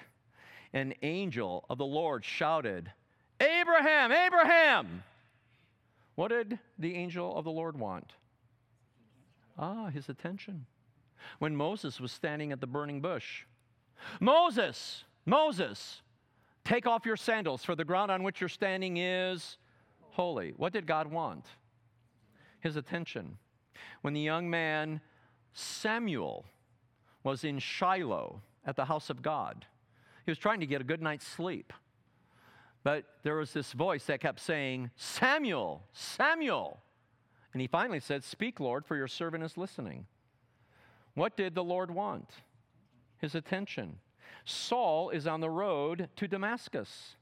[0.72, 2.92] an angel of the Lord shouted,
[3.40, 5.02] Abraham, Abraham!
[6.14, 8.12] What did the angel of the Lord want?
[9.58, 10.66] Ah, his attention.
[11.38, 13.44] When Moses was standing at the burning bush,
[14.20, 16.02] Moses, Moses,
[16.66, 19.56] take off your sandals, for the ground on which you're standing is
[20.10, 20.52] holy.
[20.56, 21.46] What did God want?
[22.60, 23.38] His attention.
[24.02, 25.00] When the young man
[25.52, 26.44] Samuel
[27.22, 29.64] was in Shiloh at the house of God,
[30.24, 31.72] he was trying to get a good night's sleep.
[32.82, 36.80] But there was this voice that kept saying, Samuel, Samuel.
[37.52, 40.06] And he finally said, Speak, Lord, for your servant is listening.
[41.14, 42.30] What did the Lord want?
[43.18, 43.98] His attention.
[44.46, 47.16] Saul is on the road to Damascus.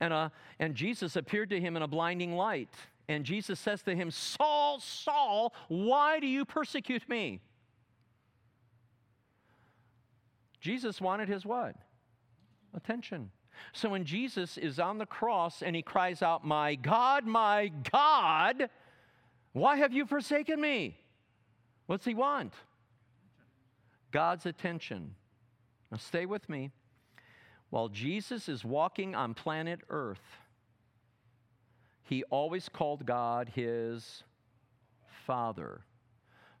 [0.00, 0.28] And, uh,
[0.58, 2.74] and Jesus appeared to him in a blinding light.
[3.08, 7.40] And Jesus says to him, Saul, Saul, why do you persecute me?
[10.60, 11.76] Jesus wanted his what?
[12.74, 13.30] Attention.
[13.72, 18.68] So when Jesus is on the cross and he cries out, My God, my God,
[19.52, 20.98] why have you forsaken me?
[21.86, 22.52] What's he want?
[24.10, 25.14] God's attention.
[25.90, 26.70] Now stay with me.
[27.70, 30.38] While Jesus is walking on planet Earth,
[32.04, 34.22] he always called God his
[35.26, 35.80] Father.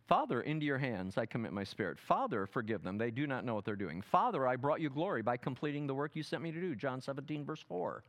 [0.06, 1.98] Father, into your hands I commit my spirit.
[1.98, 2.98] Father, forgive them.
[2.98, 4.02] They do not know what they're doing.
[4.02, 6.74] Father, I brought you glory by completing the work you sent me to do.
[6.74, 8.02] John 17, verse 4.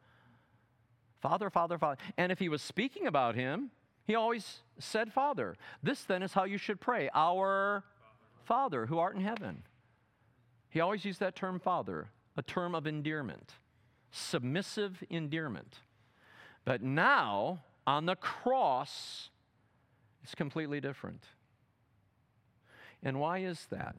[1.21, 1.97] Father, Father, Father.
[2.17, 3.71] And if he was speaking about him,
[4.05, 5.55] he always said Father.
[5.81, 7.83] This then is how you should pray Our
[8.45, 9.63] Father, who art in heaven.
[10.69, 13.53] He always used that term Father a term of endearment,
[14.11, 15.79] submissive endearment.
[16.65, 19.29] But now, on the cross,
[20.23, 21.23] it's completely different.
[23.01, 23.95] And why is that?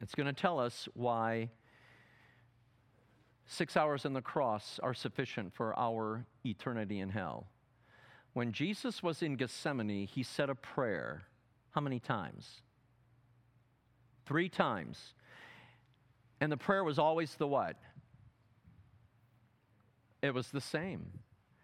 [0.00, 1.50] It's going to tell us why
[3.46, 7.46] six hours on the cross are sufficient for our eternity in hell.
[8.32, 11.22] When Jesus was in Gethsemane, he said a prayer.
[11.70, 12.62] How many times?
[14.26, 15.14] Three times.
[16.40, 17.76] And the prayer was always the what?
[20.22, 21.06] It was the same.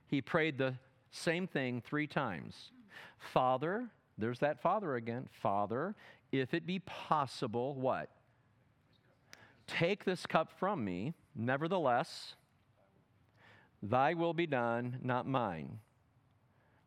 [0.07, 0.75] He prayed the
[1.11, 2.71] same thing three times.
[3.19, 5.29] Father, there's that Father again.
[5.31, 5.95] Father,
[6.31, 8.09] if it be possible, what?
[9.67, 11.15] Take this cup from me.
[11.35, 12.35] Nevertheless,
[13.83, 15.79] thy will be done, not mine.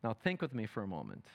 [0.04, 1.26] Now think with me for a moment.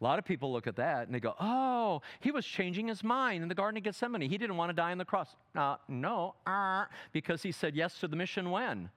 [0.00, 3.02] A lot of people look at that and they go, oh, he was changing his
[3.02, 4.20] mind in the Garden of Gethsemane.
[4.20, 5.34] He didn't want to die on the cross.
[5.56, 8.90] Uh, no, uh, because he said yes to the mission when?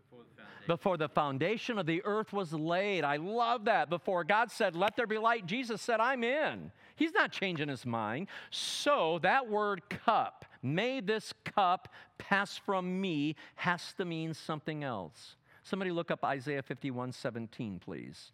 [0.00, 0.66] Before the foundation.
[0.66, 3.04] Before the foundation of the earth was laid.
[3.04, 3.90] I love that.
[3.90, 6.72] Before God said, let there be light, Jesus said, I'm in.
[6.96, 8.28] He's not changing his mind.
[8.50, 15.36] So that word cup, may this cup pass from me, has to mean something else.
[15.62, 18.32] Somebody look up Isaiah 51 17, please.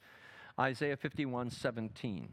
[0.59, 2.28] Isaiah 51 17.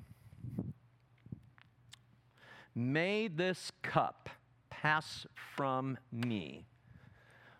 [2.76, 4.30] May this cup
[4.70, 5.26] pass
[5.56, 6.66] from me.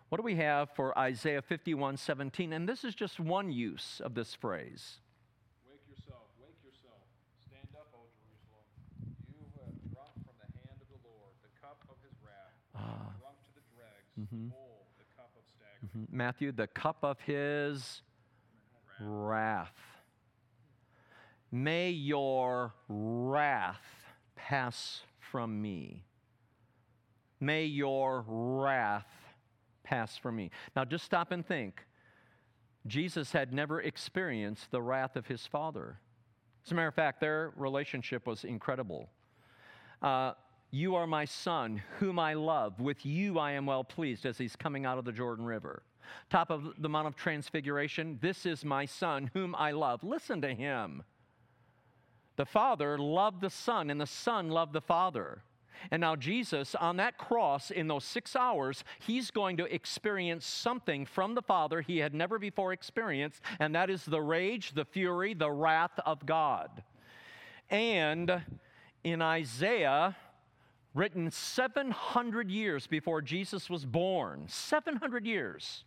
[0.08, 2.52] What do we have for Isaiah 51 17?
[2.52, 5.00] And this is just one use of this phrase.
[5.68, 7.00] Wake yourself, wake yourself.
[7.46, 8.64] Stand up, O Jerusalem.
[9.28, 13.12] You have drunk from the hand of the Lord the cup of his wrath, Ah.
[13.18, 16.08] drunk to the dregs, full the cup of staggering.
[16.10, 18.02] Matthew, the cup of his
[19.00, 19.91] wrath.
[21.52, 23.84] May your wrath
[24.34, 26.04] pass from me.
[27.40, 29.06] May your wrath
[29.82, 30.50] pass from me.
[30.74, 31.84] Now, just stop and think.
[32.86, 35.98] Jesus had never experienced the wrath of his Father.
[36.64, 39.10] As a matter of fact, their relationship was incredible.
[40.00, 40.32] Uh,
[40.70, 42.80] you are my son, whom I love.
[42.80, 45.82] With you I am well pleased as he's coming out of the Jordan River.
[46.30, 50.02] Top of the Mount of Transfiguration, this is my son, whom I love.
[50.02, 51.02] Listen to him.
[52.36, 55.42] The Father loved the Son, and the Son loved the Father.
[55.90, 61.04] And now, Jesus, on that cross, in those six hours, he's going to experience something
[61.06, 65.34] from the Father he had never before experienced, and that is the rage, the fury,
[65.34, 66.82] the wrath of God.
[67.68, 68.42] And
[69.02, 70.16] in Isaiah,
[70.94, 75.84] written 700 years before Jesus was born, 700 years,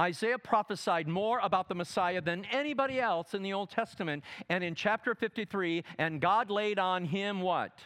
[0.00, 4.22] Isaiah prophesied more about the Messiah than anybody else in the Old Testament.
[4.48, 7.78] And in chapter 53, and God laid on him what?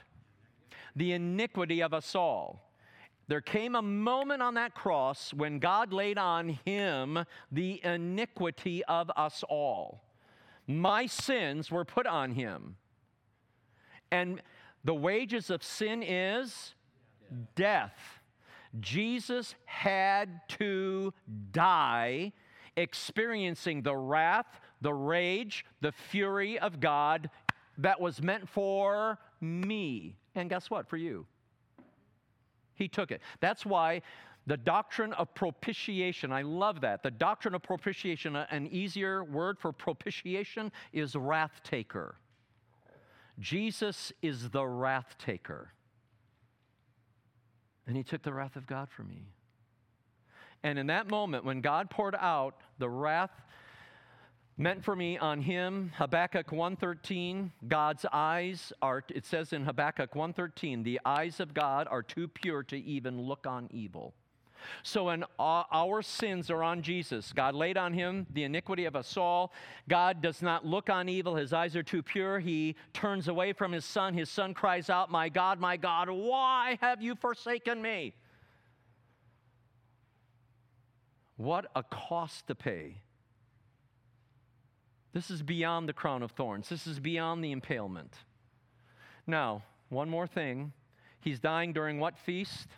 [0.95, 2.71] The iniquity of us all.
[3.29, 9.11] There came a moment on that cross when God laid on him the iniquity of
[9.17, 10.05] us all.
[10.67, 12.77] My sins were put on him.
[14.11, 14.43] And
[14.85, 16.75] the wages of sin is
[17.55, 18.21] death.
[18.81, 21.13] Jesus had to
[21.53, 22.33] die
[22.77, 27.31] experiencing the wrath, the rage, the fury of God
[27.79, 30.17] that was meant for me.
[30.35, 30.89] And guess what?
[30.89, 31.27] For you.
[32.75, 33.21] He took it.
[33.41, 34.03] That's why
[34.47, 37.03] the doctrine of propitiation, I love that.
[37.03, 42.17] The doctrine of propitiation, an easier word for propitiation is wrath taker.
[43.39, 45.73] Jesus is the wrath taker.
[47.87, 49.27] And he took the wrath of God for me.
[50.63, 53.33] And in that moment, when God poured out the wrath
[54.57, 60.85] meant for me on him, Habakkuk 1:13, God's eyes are it says in Habakkuk 1:13,
[60.85, 64.15] the eyes of God are too pure to even look on evil.
[64.83, 69.17] So when our sins are on Jesus, God laid on him the iniquity of us
[69.17, 69.53] all.
[69.89, 71.37] God does not look on evil.
[71.37, 72.39] His eyes are too pure.
[72.39, 74.15] He turns away from his son.
[74.15, 78.15] His son cries out, My God, my God, why have you forsaken me?
[81.37, 83.03] What a cost to pay.
[85.13, 86.69] This is beyond the crown of thorns.
[86.69, 88.15] This is beyond the impalement.
[89.27, 90.73] Now, one more thing.
[91.21, 92.69] He's dying during what feast?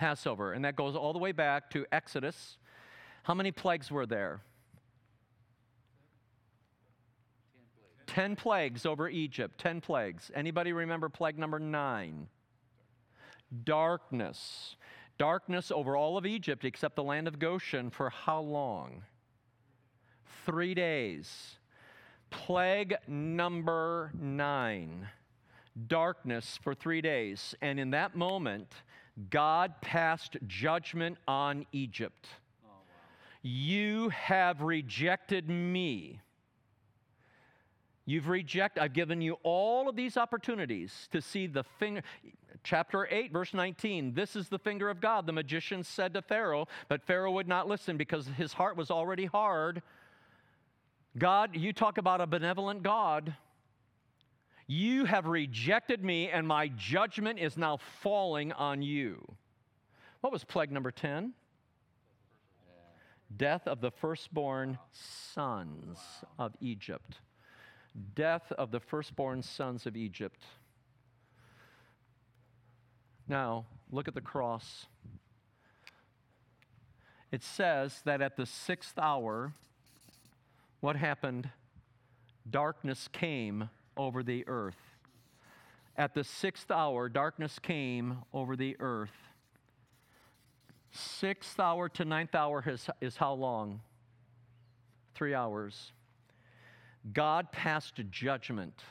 [0.00, 2.56] Passover, and that goes all the way back to Exodus.
[3.22, 4.40] How many plagues were there?
[8.06, 9.60] Ten plagues over Egypt.
[9.60, 10.30] Ten plagues.
[10.34, 12.28] Anybody remember plague number nine?
[13.64, 14.76] Darkness.
[15.18, 19.02] Darkness over all of Egypt except the land of Goshen for how long?
[20.46, 21.58] Three days.
[22.30, 25.08] Plague number nine.
[25.86, 27.54] Darkness for three days.
[27.60, 28.72] And in that moment,
[29.28, 32.28] God passed judgment on Egypt.
[32.64, 32.94] Oh, wow.
[33.42, 36.20] You have rejected me.
[38.06, 42.02] You've rejected, I've given you all of these opportunities to see the finger.
[42.62, 44.14] Chapter 8, verse 19.
[44.14, 47.68] This is the finger of God, the magician said to Pharaoh, but Pharaoh would not
[47.68, 49.82] listen because his heart was already hard.
[51.16, 53.34] God, you talk about a benevolent God.
[54.70, 59.20] You have rejected me, and my judgment is now falling on you.
[60.20, 61.32] What was plague number 10?
[63.36, 65.98] Death of the firstborn sons
[66.38, 67.18] of Egypt.
[68.14, 70.40] Death of the firstborn sons of Egypt.
[73.26, 74.86] Now, look at the cross.
[77.32, 79.52] It says that at the sixth hour,
[80.78, 81.50] what happened?
[82.48, 83.68] Darkness came
[84.00, 84.78] over the earth.
[85.96, 89.12] At the sixth hour, darkness came over the earth.
[90.90, 93.80] Sixth hour to ninth hour is, is how long?
[95.14, 95.92] Three hours.
[97.12, 98.82] God passed judgment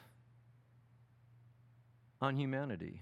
[2.22, 3.02] on humanity.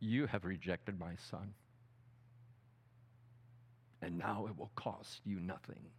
[0.00, 1.54] You have rejected my son,
[4.02, 5.90] and now it will cost you nothing.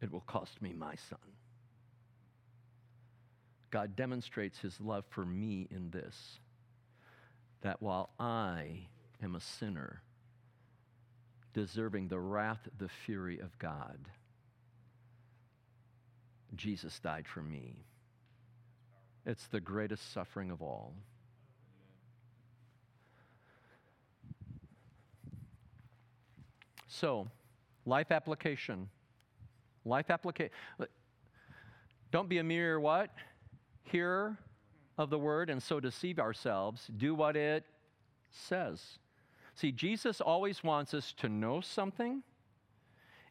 [0.00, 1.18] It will cost me my son.
[3.70, 6.38] God demonstrates his love for me in this
[7.62, 8.86] that while I
[9.22, 10.02] am a sinner,
[11.52, 13.98] deserving the wrath, the fury of God,
[16.56, 17.84] Jesus died for me.
[19.26, 20.94] It's the greatest suffering of all.
[26.88, 27.28] So,
[27.86, 28.88] life application.
[29.84, 30.52] Life application.
[32.10, 33.10] Don't be a mere what?
[33.82, 34.38] Hearer
[34.98, 36.88] of the word and so deceive ourselves.
[36.96, 37.64] Do what it
[38.30, 38.98] says.
[39.54, 42.22] See, Jesus always wants us to know something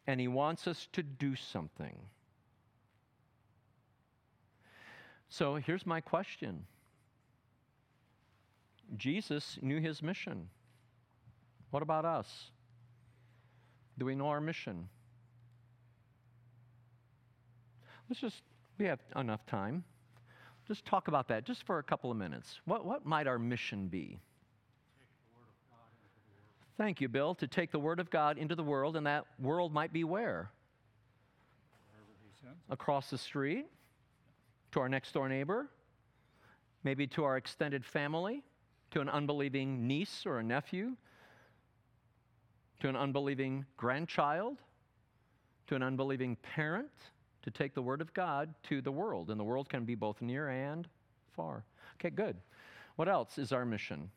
[0.08, 1.96] and he wants us to do something.
[5.30, 6.66] So here's my question
[8.98, 10.50] Jesus knew his mission.
[11.70, 12.52] What about us?
[14.00, 14.90] Do we know our mission?
[18.10, 18.42] Let's just,
[18.80, 19.84] we have enough time.
[20.70, 22.62] Just talk about that just for a couple of minutes.
[22.66, 24.20] What, what might our mission be?
[26.78, 27.34] Thank you, Bill.
[27.36, 30.52] To take the Word of God into the world, and that world might be where?
[32.70, 33.66] Across the street,
[34.72, 35.68] to our next door neighbor,
[36.84, 38.44] maybe to our extended family,
[38.92, 40.96] to an unbelieving niece or a nephew,
[42.80, 44.60] to an unbelieving grandchild,
[45.66, 46.92] to an unbelieving parent,
[47.44, 49.30] to take the Word of God to the world.
[49.30, 50.88] And the world can be both near and
[51.36, 51.64] far.
[51.96, 52.38] Okay, good.
[52.96, 54.10] What else is our mission?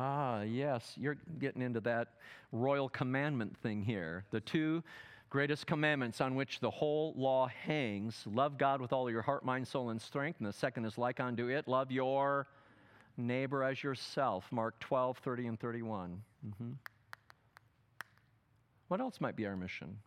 [0.00, 2.14] Ah, yes, you're getting into that
[2.52, 4.24] royal commandment thing here.
[4.30, 4.84] The two
[5.28, 9.66] greatest commandments on which the whole law hangs love God with all your heart, mind,
[9.66, 10.38] soul, and strength.
[10.38, 12.46] And the second is like unto it love your
[13.16, 14.46] neighbor as yourself.
[14.52, 16.22] Mark 12, 30, and 31.
[16.46, 16.70] Mm-hmm.
[18.88, 19.98] What else might be our mission?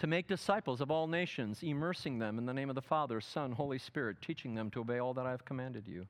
[0.00, 3.52] To make disciples of all nations, immersing them in the name of the Father, Son,
[3.52, 6.06] Holy Spirit, teaching them to obey all that I have commanded you.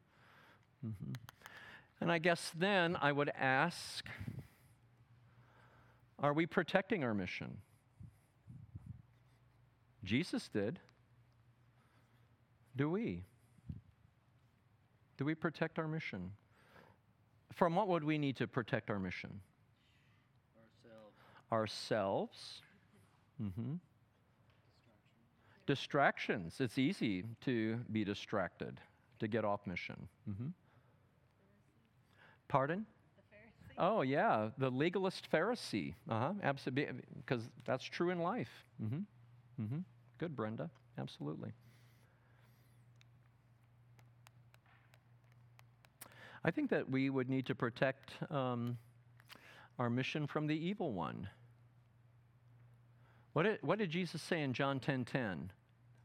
[0.86, 1.12] Mm-hmm.
[2.00, 4.06] And I guess then I would ask
[6.22, 7.56] are we protecting our mission?
[10.04, 10.78] Jesus did.
[12.76, 13.24] Do we?
[15.16, 16.32] Do we protect our mission?
[17.54, 19.40] From what would we need to protect our mission?
[21.52, 22.32] Ourselves.
[22.32, 22.62] Ourselves.
[23.42, 23.74] Mm-hmm.
[25.66, 26.60] Distractions.
[26.60, 28.80] It's easy to be distracted,
[29.20, 30.08] to get off mission.
[30.28, 30.48] Mm-hmm.
[32.48, 32.86] Pardon?
[33.78, 35.94] Oh, yeah, the legalist Pharisee.
[36.08, 38.50] Uh huh, absolutely, because that's true in life.
[38.82, 39.62] Mm-hmm.
[39.62, 39.78] Mm-hmm.
[40.18, 40.68] Good, Brenda.
[40.98, 41.52] Absolutely.
[46.44, 48.76] I think that we would need to protect um,
[49.78, 51.28] our mission from the evil one.
[53.40, 54.82] What did, what did Jesus say in John 10:10?
[54.82, 55.52] 10, 10?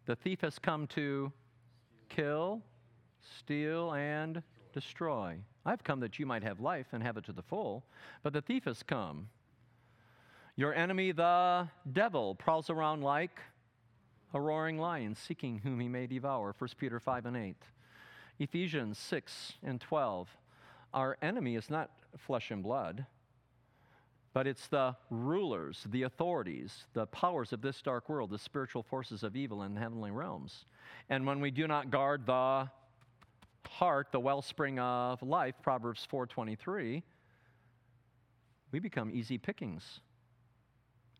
[0.05, 1.33] The thief has come to
[2.07, 2.61] kill,
[3.39, 4.41] steal, and
[4.71, 5.39] destroy.
[5.65, 7.83] I've come that you might have life and have it to the full,
[8.23, 9.27] but the thief has come.
[10.55, 13.41] Your enemy, the devil, prowls around like
[14.33, 16.55] a roaring lion, seeking whom he may devour.
[16.57, 17.57] 1 Peter 5 and 8.
[18.39, 20.29] Ephesians 6 and 12.
[20.93, 23.05] Our enemy is not flesh and blood,
[24.35, 29.23] but it's the rulers, the authorities, the powers of this dark world, the spiritual forces
[29.23, 30.65] of evil in the heavenly realms.
[31.09, 32.69] And when we do not guard the
[33.65, 37.01] heart, the wellspring of life, Proverbs 4:23,
[38.73, 40.01] we become easy pickings.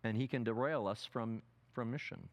[0.03, 2.27] And he can derail us from, from mission.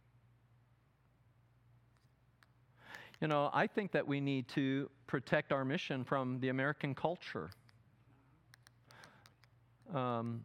[3.20, 7.50] You know, I think that we need to protect our mission from the American culture.
[9.94, 10.44] Um,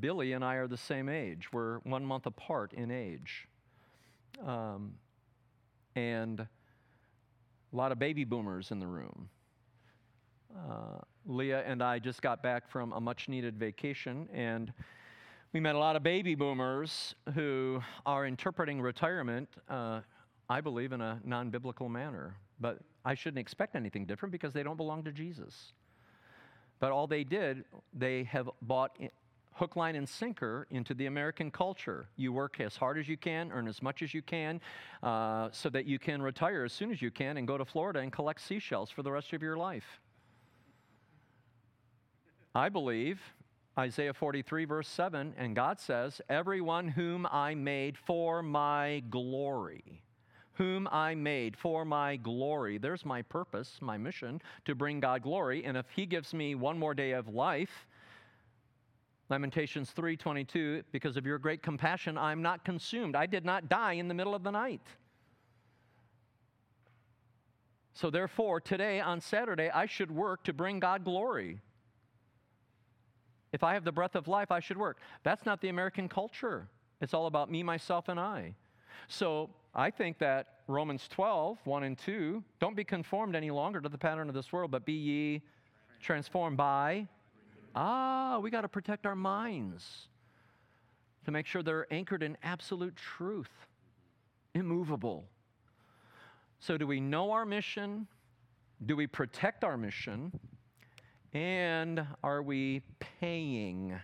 [0.00, 1.52] Billy and I are the same age.
[1.52, 3.48] We're one month apart in age.
[4.44, 4.94] Um,
[5.94, 6.48] and a
[7.76, 9.28] lot of baby boomers in the room.
[10.54, 14.72] Uh, Leah and I just got back from a much needed vacation, and
[15.52, 20.00] we met a lot of baby boomers who are interpreting retirement, uh,
[20.48, 22.36] I believe, in a non biblical manner.
[22.60, 25.72] But I shouldn't expect anything different because they don't belong to Jesus.
[26.78, 28.96] But all they did, they have bought
[29.56, 32.06] hook, line, and sinker into the American culture.
[32.16, 34.60] You work as hard as you can, earn as much as you can,
[35.02, 38.00] uh, so that you can retire as soon as you can and go to Florida
[38.00, 40.00] and collect seashells for the rest of your life.
[42.54, 43.20] I believe
[43.78, 50.02] Isaiah 43, verse 7, and God says, Everyone whom I made for my glory.
[50.54, 52.78] Whom I made for my glory.
[52.78, 55.64] There's my purpose, my mission, to bring God glory.
[55.64, 57.86] And if He gives me one more day of life,
[59.28, 63.16] Lamentations 3:22 because of your great compassion I'm not consumed.
[63.16, 64.86] I did not die in the middle of the night.
[67.92, 71.60] So therefore today on Saturday I should work to bring God glory.
[73.52, 74.98] If I have the breath of life I should work.
[75.22, 76.68] That's not the American culture.
[77.00, 78.54] It's all about me myself and I.
[79.08, 83.88] So I think that Romans 12 1 and 2 don't be conformed any longer to
[83.88, 85.42] the pattern of this world but be ye
[86.00, 87.08] Transformed by?
[87.76, 90.08] Ah, we got to protect our minds
[91.26, 93.50] to make sure they're anchored in absolute truth,
[94.54, 95.26] immovable.
[96.58, 98.06] So, do we know our mission?
[98.86, 100.32] Do we protect our mission?
[101.34, 102.80] And are we
[103.20, 103.94] paying?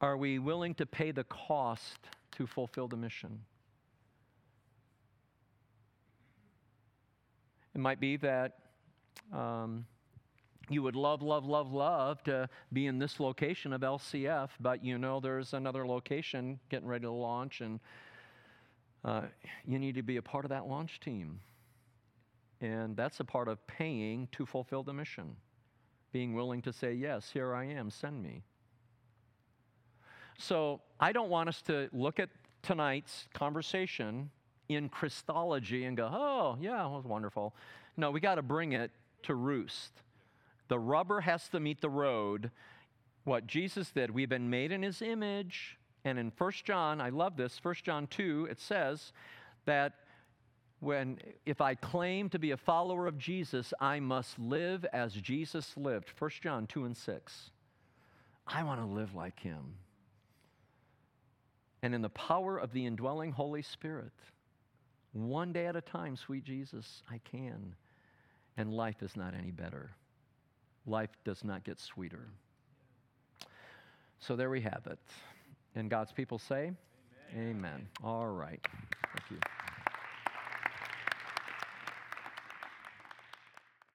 [0.00, 1.98] Are we willing to pay the cost
[2.32, 3.40] to fulfill the mission?
[7.74, 8.54] It might be that
[9.34, 9.84] um,
[10.68, 14.98] you would love, love, love, love to be in this location of LCF, but you
[14.98, 17.80] know there's another location getting ready to launch, and
[19.04, 19.22] uh,
[19.66, 21.40] you need to be a part of that launch team.
[22.60, 25.36] And that's a part of paying to fulfill the mission,
[26.12, 28.42] being willing to say, Yes, here I am, send me.
[30.38, 32.30] So I don't want us to look at
[32.62, 34.30] tonight's conversation
[34.68, 37.54] in Christology and go, oh, yeah, it was wonderful.
[37.96, 38.90] No, we got to bring it
[39.24, 40.02] to roost.
[40.68, 42.50] The rubber has to meet the road.
[43.24, 45.78] What Jesus did, we've been made in his image.
[46.04, 49.12] And in 1 John, I love this, 1 John 2, it says
[49.66, 49.94] that
[50.80, 55.76] when if I claim to be a follower of Jesus, I must live as Jesus
[55.76, 56.12] lived.
[56.18, 57.50] 1 John 2 and 6.
[58.46, 59.74] I want to live like him.
[61.82, 64.12] And in the power of the indwelling Holy Spirit,
[65.12, 67.74] one day at a time, sweet Jesus, I can.
[68.56, 69.90] And life is not any better.
[70.88, 72.26] Life does not get sweeter.
[74.20, 74.98] So there we have it.
[75.74, 76.72] And God's people say,
[77.34, 77.56] Amen.
[77.56, 77.88] Amen.
[78.02, 78.60] All right.
[79.14, 79.57] Thank you.